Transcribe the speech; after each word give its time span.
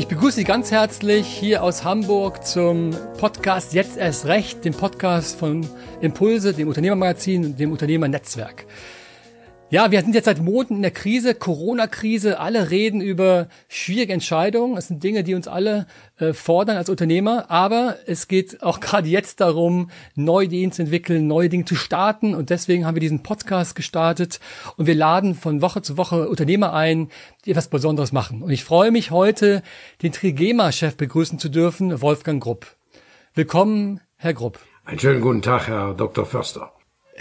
Ich 0.00 0.08
begrüße 0.08 0.36
Sie 0.36 0.44
ganz 0.44 0.70
herzlich 0.70 1.26
hier 1.26 1.62
aus 1.62 1.84
Hamburg 1.84 2.46
zum 2.46 2.96
Podcast 3.18 3.74
Jetzt 3.74 3.98
erst 3.98 4.24
recht, 4.24 4.64
dem 4.64 4.72
Podcast 4.72 5.38
von 5.38 5.68
Impulse, 6.00 6.54
dem 6.54 6.68
Unternehmermagazin, 6.68 7.54
dem 7.54 7.70
Unternehmernetzwerk. 7.70 8.64
Ja, 9.72 9.92
wir 9.92 10.00
sind 10.00 10.16
jetzt 10.16 10.24
seit 10.24 10.42
Monaten 10.42 10.74
in 10.74 10.82
der 10.82 10.90
Krise, 10.90 11.32
Corona-Krise. 11.32 12.40
Alle 12.40 12.72
reden 12.72 13.00
über 13.00 13.46
schwierige 13.68 14.12
Entscheidungen. 14.12 14.76
Es 14.76 14.88
sind 14.88 15.04
Dinge, 15.04 15.22
die 15.22 15.36
uns 15.36 15.46
alle 15.46 15.86
äh, 16.18 16.32
fordern 16.32 16.76
als 16.76 16.90
Unternehmer. 16.90 17.52
Aber 17.52 17.94
es 18.06 18.26
geht 18.26 18.64
auch 18.64 18.80
gerade 18.80 19.08
jetzt 19.08 19.40
darum, 19.40 19.92
neue 20.16 20.46
Ideen 20.46 20.72
zu 20.72 20.82
entwickeln, 20.82 21.28
neue 21.28 21.48
Dinge 21.48 21.66
zu 21.66 21.76
starten. 21.76 22.34
Und 22.34 22.50
deswegen 22.50 22.84
haben 22.84 22.96
wir 22.96 23.00
diesen 23.00 23.22
Podcast 23.22 23.76
gestartet. 23.76 24.40
Und 24.76 24.88
wir 24.88 24.96
laden 24.96 25.36
von 25.36 25.62
Woche 25.62 25.82
zu 25.82 25.96
Woche 25.96 26.28
Unternehmer 26.28 26.72
ein, 26.72 27.08
die 27.44 27.52
etwas 27.52 27.68
Besonderes 27.68 28.10
machen. 28.10 28.42
Und 28.42 28.50
ich 28.50 28.64
freue 28.64 28.90
mich 28.90 29.12
heute, 29.12 29.62
den 30.02 30.10
Trigema-Chef 30.10 30.96
begrüßen 30.96 31.38
zu 31.38 31.48
dürfen, 31.48 32.02
Wolfgang 32.02 32.42
Grupp. 32.42 32.66
Willkommen, 33.34 34.00
Herr 34.16 34.34
Grupp. 34.34 34.58
Einen 34.84 34.98
schönen 34.98 35.20
guten 35.20 35.42
Tag, 35.42 35.68
Herr 35.68 35.94
Dr. 35.94 36.26
Förster. 36.26 36.72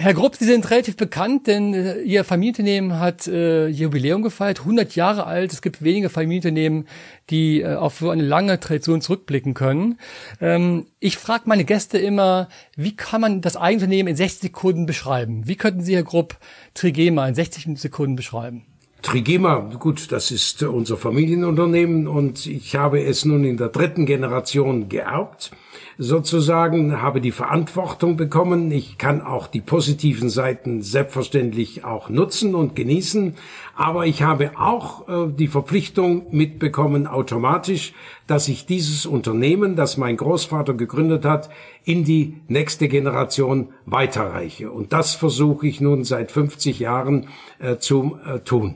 Herr 0.01 0.13
Grupp, 0.13 0.37
Sie 0.37 0.45
sind 0.45 0.71
relativ 0.71 0.95
bekannt, 0.95 1.47
denn 1.47 1.73
äh, 1.73 1.99
Ihr 1.99 2.23
Familienunternehmen 2.23 3.01
hat 3.01 3.27
äh, 3.27 3.67
Jubiläum 3.67 4.21
gefeiert, 4.21 4.61
100 4.61 4.95
Jahre 4.95 5.25
alt. 5.25 5.51
Es 5.51 5.61
gibt 5.61 5.83
wenige 5.83 6.07
Familienunternehmen, 6.07 6.87
die 7.29 7.59
äh, 7.59 7.75
auf 7.75 7.99
so 7.99 8.09
eine 8.09 8.23
lange 8.23 8.61
Tradition 8.61 9.01
zurückblicken 9.01 9.55
können. 9.55 9.99
Ähm, 10.39 10.85
ich 11.01 11.17
frage 11.17 11.43
meine 11.47 11.65
Gäste 11.65 11.97
immer, 11.97 12.47
wie 12.77 12.95
kann 12.95 13.19
man 13.19 13.41
das 13.41 13.57
Eigenunternehmen 13.57 14.11
in 14.11 14.15
60 14.15 14.39
Sekunden 14.39 14.85
beschreiben? 14.85 15.49
Wie 15.49 15.57
könnten 15.57 15.81
Sie, 15.81 15.95
Herr 15.95 16.03
Grupp, 16.03 16.37
Trigema 16.75 17.27
in 17.27 17.35
60 17.35 17.77
Sekunden 17.77 18.15
beschreiben? 18.15 18.65
Trigema, 19.01 19.69
gut, 19.79 20.11
das 20.11 20.29
ist 20.29 20.61
unser 20.61 20.97
Familienunternehmen 20.97 22.07
und 22.07 22.45
ich 22.45 22.75
habe 22.75 23.01
es 23.01 23.23
nun 23.23 23.45
in 23.45 23.55
der 23.55 23.69
dritten 23.69 24.05
Generation 24.05 24.89
geerbt, 24.89 25.51
sozusagen, 25.97 27.01
habe 27.01 27.21
die 27.21 27.31
Verantwortung 27.31 28.17
bekommen. 28.17 28.71
Ich 28.71 28.97
kann 28.97 29.21
auch 29.21 29.47
die 29.47 29.61
positiven 29.61 30.29
Seiten 30.29 30.81
selbstverständlich 30.81 31.85
auch 31.85 32.09
nutzen 32.09 32.55
und 32.55 32.75
genießen, 32.75 33.35
aber 33.75 34.05
ich 34.05 34.21
habe 34.21 34.51
auch 34.59 35.07
äh, 35.07 35.31
die 35.31 35.47
Verpflichtung 35.47 36.27
mitbekommen 36.31 37.07
automatisch, 37.07 37.93
dass 38.27 38.49
ich 38.49 38.65
dieses 38.65 39.05
Unternehmen, 39.05 39.77
das 39.77 39.95
mein 39.95 40.17
Großvater 40.17 40.73
gegründet 40.73 41.23
hat, 41.23 41.49
in 41.85 42.03
die 42.03 42.35
nächste 42.47 42.89
Generation 42.89 43.69
weiterreiche. 43.85 44.71
Und 44.71 44.91
das 44.91 45.15
versuche 45.15 45.67
ich 45.67 45.79
nun 45.79 46.03
seit 46.03 46.31
50 46.31 46.79
Jahren 46.79 47.27
äh, 47.59 47.77
zu 47.77 48.17
äh, 48.25 48.39
tun. 48.39 48.75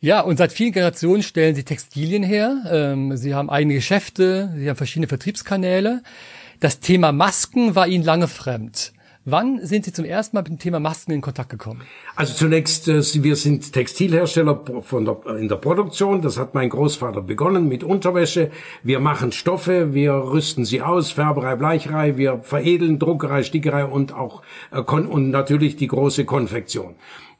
Ja, 0.00 0.20
und 0.20 0.36
seit 0.36 0.52
vielen 0.52 0.72
Generationen 0.72 1.22
stellen 1.22 1.54
Sie 1.54 1.64
Textilien 1.64 2.22
her. 2.22 2.64
Ähm, 2.70 3.16
Sie 3.16 3.34
haben 3.34 3.48
eigene 3.48 3.74
Geschäfte, 3.74 4.52
Sie 4.56 4.68
haben 4.68 4.76
verschiedene 4.76 5.08
Vertriebskanäle. 5.08 6.02
Das 6.60 6.80
Thema 6.80 7.12
Masken 7.12 7.74
war 7.74 7.88
Ihnen 7.88 8.04
lange 8.04 8.28
fremd. 8.28 8.92
Wann 9.28 9.58
sind 9.66 9.84
Sie 9.84 9.92
zum 9.92 10.04
ersten 10.04 10.36
Mal 10.36 10.42
mit 10.42 10.50
dem 10.50 10.58
Thema 10.60 10.78
Masken 10.78 11.10
in 11.10 11.20
Kontakt 11.20 11.50
gekommen? 11.50 11.82
Also 12.14 12.32
zunächst, 12.34 12.86
äh, 12.86 13.02
wir 13.24 13.34
sind 13.34 13.72
Textilhersteller 13.72 14.62
von 14.82 15.04
der, 15.04 15.16
in 15.36 15.48
der 15.48 15.56
Produktion. 15.56 16.22
Das 16.22 16.38
hat 16.38 16.54
mein 16.54 16.68
Großvater 16.68 17.22
begonnen 17.22 17.66
mit 17.66 17.82
Unterwäsche. 17.82 18.52
Wir 18.84 19.00
machen 19.00 19.32
Stoffe, 19.32 19.92
wir 19.92 20.12
rüsten 20.12 20.64
sie 20.64 20.80
aus, 20.80 21.10
Färberei, 21.10 21.56
Bleicherei, 21.56 22.16
wir 22.16 22.38
veredeln 22.38 23.00
Druckerei, 23.00 23.42
Stickerei 23.42 23.84
und 23.84 24.14
auch 24.14 24.42
äh, 24.70 24.78
und 24.78 25.30
natürlich 25.30 25.74
die 25.74 25.88
große 25.88 26.24
Konfektion. 26.24 26.94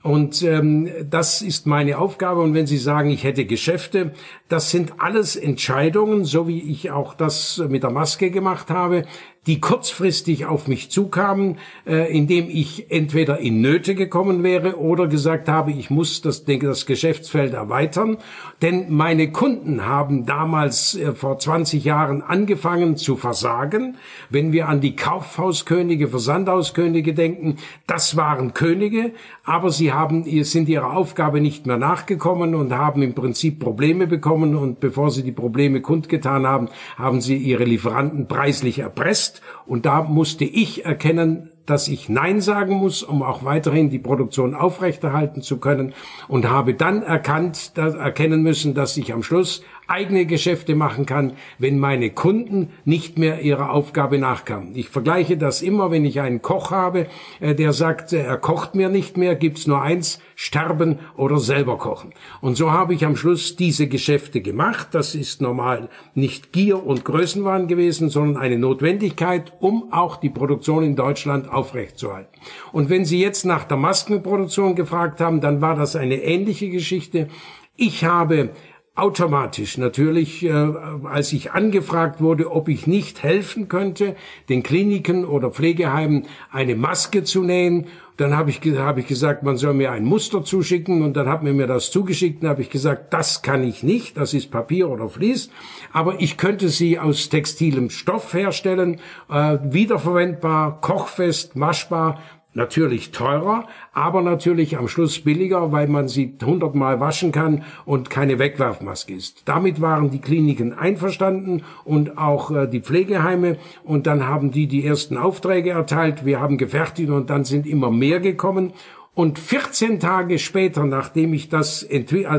Und 0.07 0.43
ähm, 0.43 0.89
das 1.09 1.43
ist 1.43 1.67
meine 1.67 1.99
Aufgabe. 1.99 2.41
Und 2.41 2.55
wenn 2.55 2.67
Sie 2.67 2.79
sagen, 2.79 3.11
ich 3.11 3.25
hätte 3.25 3.45
Geschäfte, 3.45 4.13
das 4.49 4.71
sind 4.71 4.95
alles 4.99 5.35
Entscheidungen, 5.35 6.25
so 6.25 6.47
wie 6.47 6.61
ich 6.61 6.93
auch 6.93 7.15
das 7.15 7.63
mit 7.69 7.83
der 7.83 7.91
Maske 7.91 8.31
gemacht 8.31 8.71
habe, 8.71 9.05
die 9.47 9.61
kurzfristig 9.61 10.47
auf 10.47 10.67
mich 10.67 10.91
zukamen, 10.91 11.59
äh, 11.87 12.13
indem 12.13 12.49
ich 12.51 12.91
entweder 12.91 13.39
in 13.39 13.61
Nöte 13.61 13.95
gekommen 13.95 14.43
wäre 14.43 14.79
oder 14.79 15.07
gesagt 15.07 15.49
habe, 15.49 15.71
ich 15.71 15.89
muss 15.89 16.21
das, 16.21 16.45
das 16.45 16.87
Geschäftsfeld 16.87 17.55
erweitern. 17.55 18.19
Denn 18.61 18.93
meine 18.93 19.31
Kunden 19.31 19.87
haben 19.87 20.27
damals 20.27 20.97
äh, 20.97 21.13
vor 21.13 21.39
20 21.39 21.85
Jahren 21.85 22.23
angefangen 22.23 22.97
zu 22.97 23.17
versagen. 23.17 23.97
Wenn 24.31 24.53
wir 24.53 24.69
an 24.69 24.81
die 24.81 24.97
Kaufhauskönige, 24.97 26.09
Versandhauskönige 26.09 27.15
denken, 27.15 27.57
das 27.87 28.17
waren 28.17 28.53
Könige, 28.53 29.13
aber 29.45 29.71
sie 29.71 29.93
haben, 29.93 30.25
sind 30.45 30.69
ihrer 30.69 30.93
Aufgabe 30.93 31.41
nicht 31.41 31.67
mehr 31.67 31.77
nachgekommen 31.77 32.57
und 32.57 32.73
haben 32.73 33.03
im 33.03 33.15
Prinzip 33.15 33.61
Probleme 33.61 34.09
bekommen 34.09 34.57
und 34.57 34.81
bevor 34.81 35.13
sie 35.13 35.23
die 35.23 35.33
Probleme 35.33 35.81
kundgetan 35.81 36.47
haben, 36.47 36.69
haben 36.97 37.21
sie 37.21 37.37
ihre 37.37 37.65
Lieferanten 37.65 38.27
preislich 38.27 38.81
erpresst 38.81 39.36
und 39.67 39.87
da 39.87 40.03
musste 40.03 40.45
ich 40.45 40.85
erkennen, 40.85 41.51
dass 41.67 41.89
ich 41.89 42.09
Nein 42.09 42.41
sagen 42.41 42.75
muss, 42.75 43.03
um 43.03 43.23
auch 43.23 43.45
weiterhin 43.45 43.91
die 43.91 43.99
Produktion 43.99 44.55
aufrechterhalten 44.55 45.43
zu 45.43 45.59
können. 45.59 45.95
Und 46.29 46.49
habe 46.49 46.75
dann 46.75 47.03
erkannt, 47.03 47.73
erkennen 47.77 48.43
müssen, 48.43 48.75
dass 48.75 48.97
ich 48.97 49.13
am 49.13 49.23
Schluss 49.23 49.63
eigene 49.87 50.27
Geschäfte 50.27 50.75
machen 50.75 51.07
kann, 51.07 51.33
wenn 51.59 51.79
meine 51.79 52.11
Kunden 52.11 52.71
nicht 52.85 53.19
mehr 53.19 53.41
ihrer 53.41 53.71
Aufgabe 53.71 54.19
nachkamen. 54.19 54.75
Ich 54.75 54.89
vergleiche 54.89 55.37
das 55.37 55.63
immer, 55.63 55.91
wenn 55.91 56.05
ich 56.05 56.21
einen 56.21 56.43
Koch 56.43 56.71
habe, 56.71 57.07
äh, 57.41 57.55
der 57.55 57.73
sagt, 57.73 58.13
äh, 58.13 58.23
er 58.23 58.39
kocht 58.39 58.75
mir 58.75 58.89
nicht 58.89 59.17
mehr, 59.17 59.37
gibt's 59.37 59.67
nur 59.67 59.81
eins, 59.81 60.21
sterben 60.35 60.99
oder 61.17 61.39
selber 61.39 61.79
kochen. 61.79 62.13
Und 62.41 62.57
so 62.57 62.71
habe 62.71 62.95
ich 62.95 63.07
am 63.07 63.17
Schluss 63.17 63.57
diese 63.57 63.89
Geschäfte 63.89 64.41
gemacht. 64.41 64.89
Das 64.93 65.15
ist 65.15 65.41
normal 65.41 65.89
nicht 66.15 66.53
Gier 66.53 66.85
und 66.85 67.05
Größenwahn 67.05 67.69
gewesen, 67.69 68.11
sondern 68.11 68.43
eine 68.43 68.59
Notwendigkeit, 68.59 69.53
um 69.61 69.93
auch 69.93 70.17
die 70.17 70.31
Produktion 70.31 70.85
in 70.85 70.95
Deutschland 70.95 71.49
aufrechtzuerhalten. 71.49 72.37
Und 72.73 72.91
wenn 72.91 73.05
Sie 73.05 73.21
jetzt 73.21 73.45
nach 73.45 73.65
der 73.65 73.79
Maskenproduktion 73.79 74.75
gefragt 74.75 75.21
haben, 75.21 75.41
dann 75.41 75.61
war 75.61 75.75
das 75.75 75.97
eine 75.97 76.17
ähnliche 76.23 76.69
Geschichte. 76.69 77.29
Ich 77.77 78.05
habe 78.05 78.51
automatisch 78.97 79.77
natürlich, 79.77 80.43
äh, 80.43 80.51
als 80.51 81.33
ich 81.33 81.53
angefragt 81.53 82.21
wurde, 82.21 82.51
ob 82.51 82.69
ich 82.69 82.87
nicht 82.87 83.23
helfen 83.23 83.69
könnte, 83.69 84.17
den 84.49 84.63
Kliniken 84.63 85.25
oder 85.27 85.51
Pflegeheimen 85.51 86.25
eine 86.51 86.75
Maske 86.75 87.23
zu 87.23 87.43
nähen. 87.43 87.87
Dann 88.17 88.35
habe 88.35 88.49
ich, 88.49 88.61
hab 88.79 88.97
ich 88.97 89.07
gesagt, 89.07 89.43
man 89.43 89.59
soll 89.59 89.75
mir 89.75 89.93
ein 89.93 90.07
Muster 90.07 90.43
zuschicken. 90.43 91.03
Und 91.03 91.19
dann 91.19 91.29
hat 91.29 91.43
man 91.43 91.55
mir 91.55 91.67
das 91.67 91.91
zugeschickt. 91.91 92.43
Und 92.43 92.49
habe 92.49 92.63
ich 92.63 92.71
gesagt, 92.71 93.13
das 93.13 93.43
kann 93.43 93.63
ich 93.63 93.83
nicht, 93.83 94.17
das 94.17 94.33
ist 94.33 94.51
Papier 94.51 94.89
oder 94.89 95.11
Vlies, 95.11 95.51
aber 95.93 96.21
ich 96.21 96.39
könnte 96.39 96.71
sie 96.71 96.99
aus 96.99 97.29
textilem 97.29 97.91
Stoff 97.91 98.33
herstellen, 98.33 99.01
äh, 99.29 99.59
wiederverwendbar, 99.63 100.81
kochfest, 100.81 101.57
maschbar 101.57 102.19
natürlich 102.57 103.11
teurer, 103.11 103.69
aber 103.93 104.23
natürlich 104.23 104.79
am 104.79 104.89
Schluss 104.89 105.21
billiger, 105.21 105.71
weil 105.73 105.87
man 105.87 106.09
sie 106.09 106.35
hundertmal 106.45 106.99
waschen 106.99 107.31
kann 107.31 107.63
und 107.85 108.11
keine 108.11 108.39
Wegwerfmaske 108.39 109.15
ist. 109.15 109.43
Damit 109.45 109.81
waren 109.81 110.11
die 110.11 110.21
Kliniken 110.21 110.73
einverstanden 110.73 111.63
und 111.85 112.19
auch 112.19 112.51
äh, 112.51 112.67
die 112.67 112.81
Pflegeheime 112.81 113.59
und 113.85 114.07
dann 114.07 114.27
haben 114.27 114.51
die 114.51 114.67
die 114.67 114.87
ersten 114.87 115.19
Aufträge 115.19 115.71
erteilt. 115.71 116.25
Wir 116.25 116.41
haben 116.41 116.57
gefertigt 116.57 117.11
und 117.11 117.31
dann 117.31 117.45
sind 117.45 117.67
immer 117.67 117.91
mehr 117.91 118.21
gekommen 118.21 118.73
und 119.15 119.39
14 119.39 120.01
Tage 120.01 120.39
später, 120.39 120.85
nachdem 120.85 121.33
ich 121.33 121.49
das, 121.49 121.87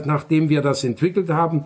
nachdem 0.05 0.49
wir 0.49 0.61
das 0.61 0.83
entwickelt 0.83 1.29
haben, 1.29 1.65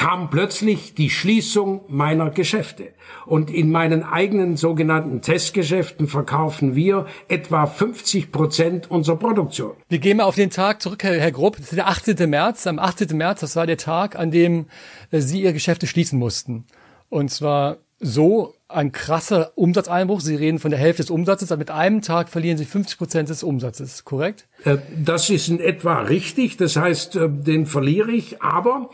kam 0.00 0.30
plötzlich 0.30 0.94
die 0.94 1.10
Schließung 1.10 1.82
meiner 1.88 2.30
Geschäfte. 2.30 2.94
Und 3.26 3.50
in 3.50 3.70
meinen 3.70 4.02
eigenen 4.02 4.56
sogenannten 4.56 5.20
Testgeschäften 5.20 6.08
verkaufen 6.08 6.74
wir 6.74 7.04
etwa 7.28 7.66
50 7.66 8.32
Prozent 8.32 8.90
unserer 8.90 9.16
Produktion. 9.16 9.72
Wir 9.90 9.98
gehen 9.98 10.16
mal 10.16 10.24
auf 10.24 10.36
den 10.36 10.48
Tag 10.48 10.80
zurück, 10.80 11.02
Herr, 11.02 11.20
Herr 11.20 11.32
Grupp. 11.32 11.58
Das 11.58 11.66
ist 11.66 11.76
der 11.76 11.88
18. 11.88 12.30
März. 12.30 12.66
Am 12.66 12.78
18. 12.78 13.14
März, 13.14 13.40
das 13.40 13.56
war 13.56 13.66
der 13.66 13.76
Tag, 13.76 14.18
an 14.18 14.30
dem 14.30 14.68
äh, 15.10 15.20
Sie 15.20 15.42
Ihre 15.42 15.52
Geschäfte 15.52 15.86
schließen 15.86 16.18
mussten. 16.18 16.64
Und 17.10 17.30
zwar 17.30 17.76
so 17.98 18.54
ein 18.68 18.92
krasser 18.92 19.52
Umsatzeinbruch. 19.54 20.22
Sie 20.22 20.34
reden 20.34 20.60
von 20.60 20.70
der 20.70 20.80
Hälfte 20.80 21.02
des 21.02 21.10
Umsatzes. 21.10 21.50
Mit 21.50 21.70
einem 21.70 22.00
Tag 22.00 22.30
verlieren 22.30 22.56
Sie 22.56 22.64
50 22.64 22.96
Prozent 22.96 23.28
des 23.28 23.42
Umsatzes, 23.42 24.06
korrekt? 24.06 24.46
Äh, 24.64 24.78
das 24.96 25.28
ist 25.28 25.48
in 25.48 25.60
etwa 25.60 26.00
richtig. 26.00 26.56
Das 26.56 26.76
heißt, 26.76 27.16
äh, 27.16 27.28
den 27.28 27.66
verliere 27.66 28.12
ich. 28.12 28.40
Aber 28.40 28.88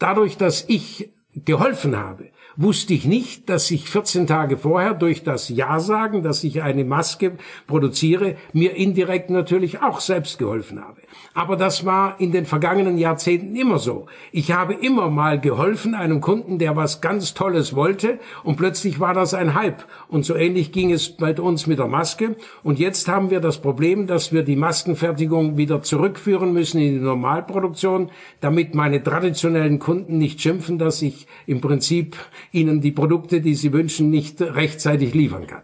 dadurch, 0.00 0.36
dass 0.36 0.64
ich 0.66 1.10
geholfen 1.34 1.96
habe, 1.96 2.30
wusste 2.56 2.92
ich 2.92 3.06
nicht, 3.06 3.48
dass 3.48 3.70
ich 3.70 3.88
14 3.88 4.26
Tage 4.26 4.58
vorher 4.58 4.94
durch 4.94 5.22
das 5.22 5.48
Ja 5.48 5.80
sagen, 5.80 6.22
dass 6.22 6.44
ich 6.44 6.62
eine 6.62 6.84
Maske 6.84 7.38
produziere, 7.66 8.36
mir 8.52 8.76
indirekt 8.76 9.30
natürlich 9.30 9.80
auch 9.80 10.00
selbst 10.00 10.38
geholfen 10.38 10.82
habe. 10.82 11.00
Aber 11.32 11.56
das 11.56 11.84
war 11.84 12.18
in 12.20 12.32
den 12.32 12.44
vergangenen 12.44 12.98
Jahrzehnten 12.98 13.54
immer 13.54 13.78
so. 13.78 14.06
Ich 14.32 14.52
habe 14.52 14.74
immer 14.74 15.10
mal 15.10 15.40
geholfen 15.40 15.94
einem 15.94 16.20
Kunden, 16.20 16.58
der 16.58 16.76
was 16.76 17.00
ganz 17.00 17.34
Tolles 17.34 17.74
wollte 17.74 18.18
und 18.42 18.56
plötzlich 18.56 19.00
war 19.00 19.14
das 19.14 19.32
ein 19.32 19.54
Hype. 19.54 19.84
Und 20.08 20.24
so 20.24 20.34
ähnlich 20.34 20.72
ging 20.72 20.92
es 20.92 21.16
bei 21.16 21.34
uns 21.40 21.66
mit 21.66 21.78
der 21.78 21.86
Maske. 21.86 22.36
Und 22.62 22.78
jetzt 22.78 23.08
haben 23.08 23.30
wir 23.30 23.40
das 23.40 23.58
Problem, 23.58 24.06
dass 24.06 24.32
wir 24.32 24.42
die 24.42 24.56
Maskenfertigung 24.56 25.56
wieder 25.56 25.82
zurückführen 25.82 26.52
müssen 26.52 26.80
in 26.80 26.94
die 26.94 27.04
Normalproduktion, 27.04 28.10
damit 28.40 28.74
meine 28.74 29.02
traditionellen 29.02 29.78
Kunden 29.78 30.18
nicht 30.18 30.40
schimpfen, 30.40 30.78
dass 30.78 31.00
ich 31.00 31.19
im 31.46 31.60
Prinzip 31.60 32.16
ihnen 32.52 32.80
die 32.80 32.92
Produkte, 32.92 33.40
die 33.40 33.54
sie 33.54 33.72
wünschen, 33.72 34.10
nicht 34.10 34.40
rechtzeitig 34.40 35.14
liefern 35.14 35.46
kann. 35.46 35.62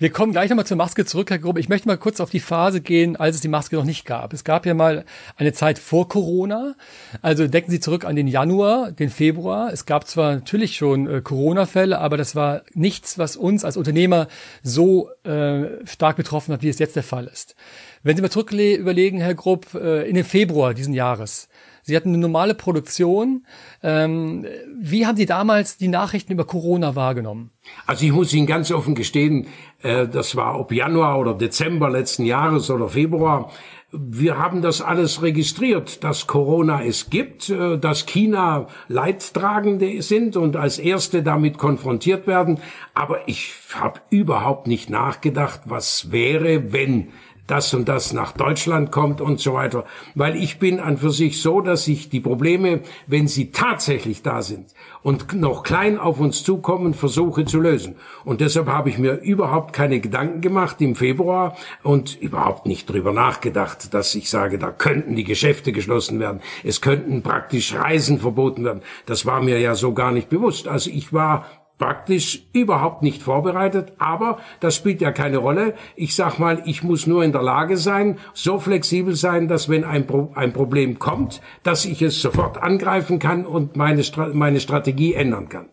Wir 0.00 0.08
kommen 0.08 0.32
gleich 0.32 0.48
nochmal 0.48 0.64
zur 0.64 0.78
Maske 0.78 1.04
zurück, 1.04 1.28
Herr 1.28 1.38
Gruppe. 1.38 1.60
Ich 1.60 1.68
möchte 1.68 1.86
mal 1.86 1.98
kurz 1.98 2.20
auf 2.20 2.30
die 2.30 2.40
Phase 2.40 2.80
gehen, 2.80 3.16
als 3.16 3.36
es 3.36 3.42
die 3.42 3.48
Maske 3.48 3.76
noch 3.76 3.84
nicht 3.84 4.06
gab. 4.06 4.32
Es 4.32 4.44
gab 4.44 4.64
ja 4.64 4.72
mal 4.72 5.04
eine 5.36 5.52
Zeit 5.52 5.78
vor 5.78 6.08
Corona. 6.08 6.74
Also 7.20 7.46
denken 7.46 7.70
Sie 7.70 7.80
zurück 7.80 8.06
an 8.06 8.16
den 8.16 8.26
Januar, 8.26 8.92
den 8.92 9.10
Februar. 9.10 9.70
Es 9.70 9.84
gab 9.84 10.06
zwar 10.06 10.36
natürlich 10.36 10.74
schon 10.76 11.06
äh, 11.06 11.20
Corona-Fälle, 11.20 11.98
aber 11.98 12.16
das 12.16 12.34
war 12.34 12.62
nichts, 12.72 13.18
was 13.18 13.36
uns 13.36 13.62
als 13.62 13.76
Unternehmer 13.76 14.28
so 14.62 15.10
äh, 15.24 15.86
stark 15.86 16.16
betroffen 16.16 16.54
hat, 16.54 16.62
wie 16.62 16.70
es 16.70 16.78
jetzt 16.78 16.96
der 16.96 17.02
Fall 17.02 17.26
ist. 17.26 17.54
Wenn 18.02 18.16
Sie 18.16 18.22
mal 18.22 18.30
zurück 18.30 18.52
überlegen, 18.52 19.20
Herr 19.20 19.34
Grupp, 19.34 19.74
äh, 19.74 20.08
in 20.08 20.14
den 20.14 20.24
Februar 20.24 20.72
diesen 20.72 20.94
Jahres, 20.94 21.48
Sie 21.82 21.96
hatten 21.96 22.10
eine 22.10 22.18
normale 22.18 22.54
Produktion. 22.54 23.44
Ähm, 23.82 24.46
wie 24.80 25.06
haben 25.06 25.16
Sie 25.16 25.26
damals 25.26 25.76
die 25.76 25.88
Nachrichten 25.88 26.32
über 26.32 26.44
Corona 26.46 26.94
wahrgenommen? 26.94 27.50
Also 27.86 28.06
ich 28.06 28.12
muss 28.12 28.32
Ihnen 28.32 28.46
ganz 28.46 28.70
offen 28.70 28.94
gestehen, 28.94 29.48
äh, 29.82 30.06
das 30.08 30.34
war 30.34 30.58
ob 30.58 30.72
Januar 30.72 31.18
oder 31.18 31.34
Dezember 31.34 31.90
letzten 31.90 32.24
Jahres 32.24 32.70
oder 32.70 32.88
Februar. 32.88 33.50
Wir 33.92 34.38
haben 34.38 34.62
das 34.62 34.82
alles 34.82 35.20
registriert, 35.20 36.04
dass 36.04 36.26
Corona 36.26 36.84
es 36.84 37.10
gibt, 37.10 37.50
äh, 37.50 37.76
dass 37.76 38.06
China 38.06 38.68
Leidtragende 38.88 40.00
sind 40.00 40.36
und 40.36 40.56
als 40.56 40.78
Erste 40.78 41.22
damit 41.22 41.58
konfrontiert 41.58 42.26
werden. 42.26 42.60
Aber 42.94 43.28
ich 43.28 43.52
habe 43.74 44.00
überhaupt 44.10 44.68
nicht 44.68 44.90
nachgedacht, 44.90 45.62
was 45.64 46.12
wäre, 46.12 46.72
wenn 46.72 47.08
das 47.50 47.74
und 47.74 47.88
das 47.88 48.12
nach 48.12 48.32
Deutschland 48.32 48.92
kommt 48.92 49.20
und 49.20 49.40
so 49.40 49.54
weiter. 49.54 49.84
Weil 50.14 50.36
ich 50.36 50.58
bin 50.58 50.80
an 50.80 50.98
für 50.98 51.10
sich 51.10 51.40
so, 51.42 51.60
dass 51.60 51.88
ich 51.88 52.08
die 52.08 52.20
Probleme, 52.20 52.80
wenn 53.06 53.26
sie 53.26 53.50
tatsächlich 53.50 54.22
da 54.22 54.42
sind 54.42 54.74
und 55.02 55.32
noch 55.32 55.62
klein 55.62 55.98
auf 55.98 56.20
uns 56.20 56.44
zukommen, 56.44 56.94
versuche 56.94 57.44
zu 57.44 57.60
lösen. 57.60 57.96
Und 58.24 58.40
deshalb 58.40 58.68
habe 58.68 58.90
ich 58.90 58.98
mir 58.98 59.20
überhaupt 59.20 59.72
keine 59.72 60.00
Gedanken 60.00 60.40
gemacht 60.40 60.80
im 60.80 60.94
Februar 60.94 61.56
und 61.82 62.20
überhaupt 62.20 62.66
nicht 62.66 62.88
drüber 62.88 63.12
nachgedacht, 63.12 63.92
dass 63.94 64.14
ich 64.14 64.30
sage, 64.30 64.58
da 64.58 64.70
könnten 64.70 65.16
die 65.16 65.24
Geschäfte 65.24 65.72
geschlossen 65.72 66.20
werden. 66.20 66.40
Es 66.64 66.80
könnten 66.80 67.22
praktisch 67.22 67.74
Reisen 67.74 68.18
verboten 68.18 68.64
werden. 68.64 68.82
Das 69.06 69.26
war 69.26 69.40
mir 69.40 69.58
ja 69.58 69.74
so 69.74 69.92
gar 69.92 70.12
nicht 70.12 70.28
bewusst. 70.28 70.68
Also 70.68 70.90
ich 70.90 71.12
war 71.12 71.46
praktisch 71.80 72.42
überhaupt 72.52 73.02
nicht 73.02 73.22
vorbereitet, 73.22 73.94
aber 73.98 74.38
das 74.60 74.76
spielt 74.76 75.00
ja 75.00 75.10
keine 75.10 75.38
Rolle. 75.38 75.74
Ich 75.96 76.14
sag 76.14 76.38
mal, 76.38 76.62
ich 76.66 76.84
muss 76.84 77.08
nur 77.08 77.24
in 77.24 77.32
der 77.32 77.42
Lage 77.42 77.76
sein, 77.76 78.18
so 78.34 78.60
flexibel 78.60 79.16
sein, 79.16 79.48
dass 79.48 79.68
wenn 79.68 79.82
ein, 79.82 80.06
Pro 80.06 80.30
ein 80.34 80.52
Problem 80.52 81.00
kommt, 81.00 81.40
dass 81.64 81.86
ich 81.86 82.02
es 82.02 82.20
sofort 82.20 82.62
angreifen 82.62 83.18
kann 83.18 83.46
und 83.46 83.76
meine, 83.76 84.04
Stra 84.04 84.28
meine 84.32 84.60
Strategie 84.60 85.14
ändern 85.14 85.48
kann. 85.48 85.70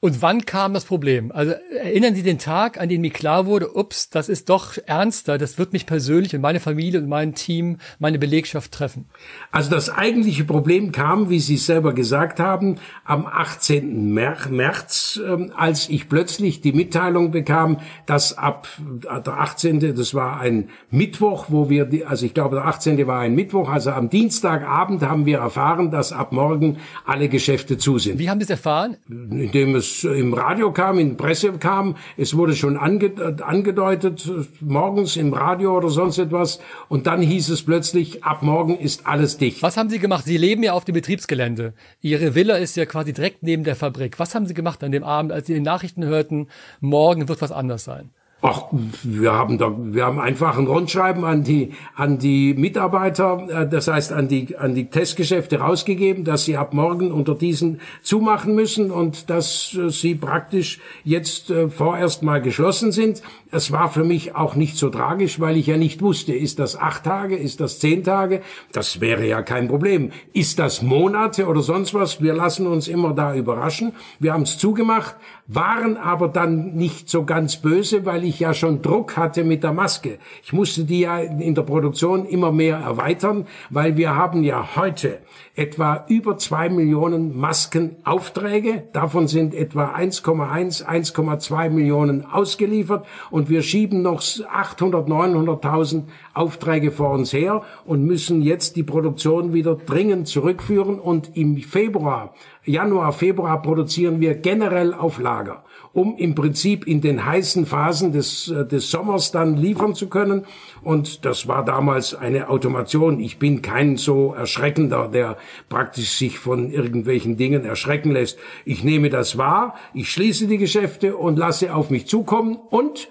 Und 0.00 0.22
wann 0.22 0.46
kam 0.46 0.74
das 0.74 0.84
Problem? 0.84 1.32
Also 1.32 1.54
erinnern 1.76 2.14
Sie 2.14 2.22
den 2.22 2.38
Tag, 2.38 2.80
an 2.80 2.88
dem 2.88 3.00
mir 3.00 3.10
klar 3.10 3.46
wurde, 3.46 3.74
ups, 3.74 4.10
das 4.10 4.28
ist 4.28 4.48
doch 4.48 4.78
ernster, 4.86 5.38
das 5.38 5.58
wird 5.58 5.72
mich 5.72 5.86
persönlich 5.86 6.36
und 6.36 6.40
meine 6.40 6.60
Familie 6.60 7.00
und 7.00 7.08
mein 7.08 7.34
Team, 7.34 7.78
meine 7.98 8.20
Belegschaft 8.20 8.70
treffen. 8.70 9.06
Also 9.50 9.70
das 9.70 9.90
eigentliche 9.90 10.44
Problem 10.44 10.92
kam, 10.92 11.30
wie 11.30 11.40
Sie 11.40 11.56
es 11.56 11.66
selber 11.66 11.94
gesagt 11.94 12.38
haben, 12.38 12.76
am 13.04 13.26
18. 13.26 14.14
März, 14.14 15.20
ähm, 15.26 15.52
als 15.56 15.88
ich 15.88 16.08
plötzlich 16.08 16.60
die 16.60 16.72
Mitteilung 16.72 17.32
bekam, 17.32 17.80
dass 18.06 18.38
ab 18.38 18.68
der 18.78 19.26
18., 19.26 19.80
das 19.96 20.14
war 20.14 20.38
ein 20.38 20.68
Mittwoch, 20.92 21.46
wo 21.48 21.70
wir, 21.70 21.88
also 22.06 22.24
ich 22.24 22.34
glaube 22.34 22.54
der 22.54 22.66
18. 22.66 23.04
war 23.08 23.18
ein 23.18 23.34
Mittwoch, 23.34 23.68
also 23.68 23.90
am 23.90 24.10
Dienstagabend 24.10 25.02
haben 25.02 25.26
wir 25.26 25.38
erfahren, 25.38 25.90
dass 25.90 26.12
ab 26.12 26.30
morgen 26.30 26.76
alle 27.04 27.28
Geschäfte 27.28 27.78
zu 27.78 27.98
sind. 27.98 28.20
Wie 28.20 28.30
haben 28.30 28.38
Sie 28.38 28.44
es 28.44 28.50
erfahren? 28.50 28.96
Indem 29.08 29.74
es 29.74 29.87
es 29.88 30.04
im 30.04 30.34
Radio 30.34 30.72
kam, 30.72 30.98
in 30.98 31.16
Presse 31.16 31.52
kam, 31.52 31.96
es 32.16 32.36
wurde 32.36 32.54
schon 32.54 32.76
ange 32.76 33.12
angedeutet, 33.42 34.30
morgens 34.60 35.16
im 35.16 35.32
Radio 35.32 35.76
oder 35.76 35.88
sonst 35.88 36.18
etwas, 36.18 36.60
und 36.88 37.06
dann 37.06 37.22
hieß 37.22 37.48
es 37.50 37.62
plötzlich, 37.62 38.24
ab 38.24 38.42
morgen 38.42 38.78
ist 38.78 39.06
alles 39.06 39.38
dicht. 39.38 39.62
Was 39.62 39.76
haben 39.76 39.90
Sie 39.90 39.98
gemacht? 39.98 40.24
Sie 40.24 40.36
leben 40.36 40.62
ja 40.62 40.72
auf 40.72 40.84
dem 40.84 40.94
Betriebsgelände. 40.94 41.74
Ihre 42.00 42.34
Villa 42.34 42.56
ist 42.56 42.76
ja 42.76 42.86
quasi 42.86 43.12
direkt 43.12 43.42
neben 43.42 43.64
der 43.64 43.76
Fabrik. 43.76 44.18
Was 44.18 44.34
haben 44.34 44.46
Sie 44.46 44.54
gemacht 44.54 44.82
an 44.84 44.92
dem 44.92 45.04
Abend, 45.04 45.32
als 45.32 45.46
Sie 45.46 45.54
die 45.54 45.60
Nachrichten 45.60 46.04
hörten, 46.04 46.48
morgen 46.80 47.28
wird 47.28 47.40
was 47.42 47.52
anders 47.52 47.84
sein? 47.84 48.10
Ach, 48.40 48.66
wir 49.02 49.32
haben 49.32 49.58
da, 49.58 49.74
wir 49.76 50.06
haben 50.06 50.20
einfach 50.20 50.56
ein 50.56 50.68
Rundschreiben 50.68 51.24
an 51.24 51.42
die, 51.42 51.72
an 51.96 52.18
die 52.18 52.54
Mitarbeiter, 52.54 53.44
äh, 53.48 53.68
das 53.68 53.88
heißt 53.88 54.12
an 54.12 54.28
die, 54.28 54.56
an 54.56 54.76
die 54.76 54.90
Testgeschäfte 54.90 55.58
rausgegeben, 55.58 56.22
dass 56.22 56.44
sie 56.44 56.56
ab 56.56 56.72
morgen 56.72 57.10
unter 57.10 57.34
diesen 57.34 57.80
zumachen 58.00 58.54
müssen 58.54 58.92
und 58.92 59.28
dass 59.28 59.74
äh, 59.74 59.90
sie 59.90 60.14
praktisch 60.14 60.78
jetzt 61.02 61.50
äh, 61.50 61.68
vorerst 61.68 62.22
mal 62.22 62.40
geschlossen 62.40 62.92
sind. 62.92 63.22
Es 63.50 63.72
war 63.72 63.90
für 63.90 64.04
mich 64.04 64.36
auch 64.36 64.54
nicht 64.54 64.76
so 64.76 64.88
tragisch, 64.88 65.40
weil 65.40 65.56
ich 65.56 65.66
ja 65.66 65.76
nicht 65.76 66.00
wusste, 66.00 66.32
ist 66.32 66.60
das 66.60 66.76
acht 66.76 67.02
Tage, 67.02 67.34
ist 67.34 67.60
das 67.60 67.80
zehn 67.80 68.04
Tage? 68.04 68.42
Das 68.70 69.00
wäre 69.00 69.26
ja 69.26 69.42
kein 69.42 69.66
Problem. 69.66 70.12
Ist 70.32 70.60
das 70.60 70.82
Monate 70.82 71.46
oder 71.46 71.62
sonst 71.62 71.92
was? 71.92 72.22
Wir 72.22 72.34
lassen 72.34 72.68
uns 72.68 72.86
immer 72.86 73.14
da 73.14 73.34
überraschen. 73.34 73.94
Wir 74.20 74.32
haben 74.32 74.42
es 74.42 74.58
zugemacht, 74.58 75.16
waren 75.48 75.96
aber 75.96 76.28
dann 76.28 76.74
nicht 76.74 77.08
so 77.08 77.24
ganz 77.24 77.56
böse, 77.56 78.04
weil 78.04 78.22
ich 78.22 78.38
ja 78.38 78.52
schon 78.52 78.82
Druck 78.82 79.16
hatte 79.16 79.44
mit 79.44 79.64
der 79.64 79.72
Maske. 79.72 80.18
Ich 80.42 80.52
musste 80.52 80.84
die 80.84 81.00
ja 81.00 81.18
in 81.18 81.54
der 81.54 81.62
Produktion 81.62 82.26
immer 82.26 82.52
mehr 82.52 82.76
erweitern, 82.76 83.46
weil 83.70 83.96
wir 83.96 84.14
haben 84.14 84.44
ja 84.44 84.76
heute 84.76 85.20
etwa 85.58 86.04
über 86.06 86.38
zwei 86.38 86.68
Millionen 86.68 87.36
Maskenaufträge. 87.36 88.84
Davon 88.92 89.26
sind 89.26 89.54
etwa 89.54 89.92
1,1, 89.92 90.84
1,2 90.84 91.70
Millionen 91.70 92.24
ausgeliefert. 92.24 93.04
Und 93.30 93.50
wir 93.50 93.62
schieben 93.62 94.00
noch 94.02 94.22
800, 94.22 95.08
900.000 95.08 96.04
Aufträge 96.32 96.92
vor 96.92 97.10
uns 97.10 97.32
her 97.32 97.62
und 97.84 98.04
müssen 98.04 98.40
jetzt 98.40 98.76
die 98.76 98.84
Produktion 98.84 99.52
wieder 99.52 99.74
dringend 99.74 100.28
zurückführen. 100.28 101.00
Und 101.00 101.36
im 101.36 101.56
Februar, 101.56 102.34
Januar, 102.64 103.12
Februar 103.12 103.60
produzieren 103.60 104.20
wir 104.20 104.34
generell 104.36 104.94
auf 104.94 105.18
Lager 105.18 105.64
um 105.98 106.16
im 106.16 106.36
Prinzip 106.36 106.86
in 106.86 107.00
den 107.00 107.26
heißen 107.26 107.66
Phasen 107.66 108.12
des, 108.12 108.48
äh, 108.48 108.64
des 108.64 108.88
Sommers 108.88 109.32
dann 109.32 109.56
liefern 109.56 109.96
zu 109.96 110.08
können. 110.08 110.44
Und 110.82 111.24
das 111.24 111.48
war 111.48 111.64
damals 111.64 112.14
eine 112.14 112.48
Automation. 112.48 113.18
Ich 113.18 113.40
bin 113.40 113.62
kein 113.62 113.96
so 113.96 114.32
erschreckender, 114.32 115.08
der 115.08 115.36
praktisch 115.68 116.12
sich 116.12 116.38
von 116.38 116.70
irgendwelchen 116.70 117.36
Dingen 117.36 117.64
erschrecken 117.64 118.12
lässt. 118.12 118.38
Ich 118.64 118.84
nehme 118.84 119.10
das 119.10 119.38
wahr, 119.38 119.74
ich 119.92 120.10
schließe 120.12 120.46
die 120.46 120.58
Geschäfte 120.58 121.16
und 121.16 121.36
lasse 121.36 121.74
auf 121.74 121.90
mich 121.90 122.06
zukommen 122.06 122.58
und 122.70 123.08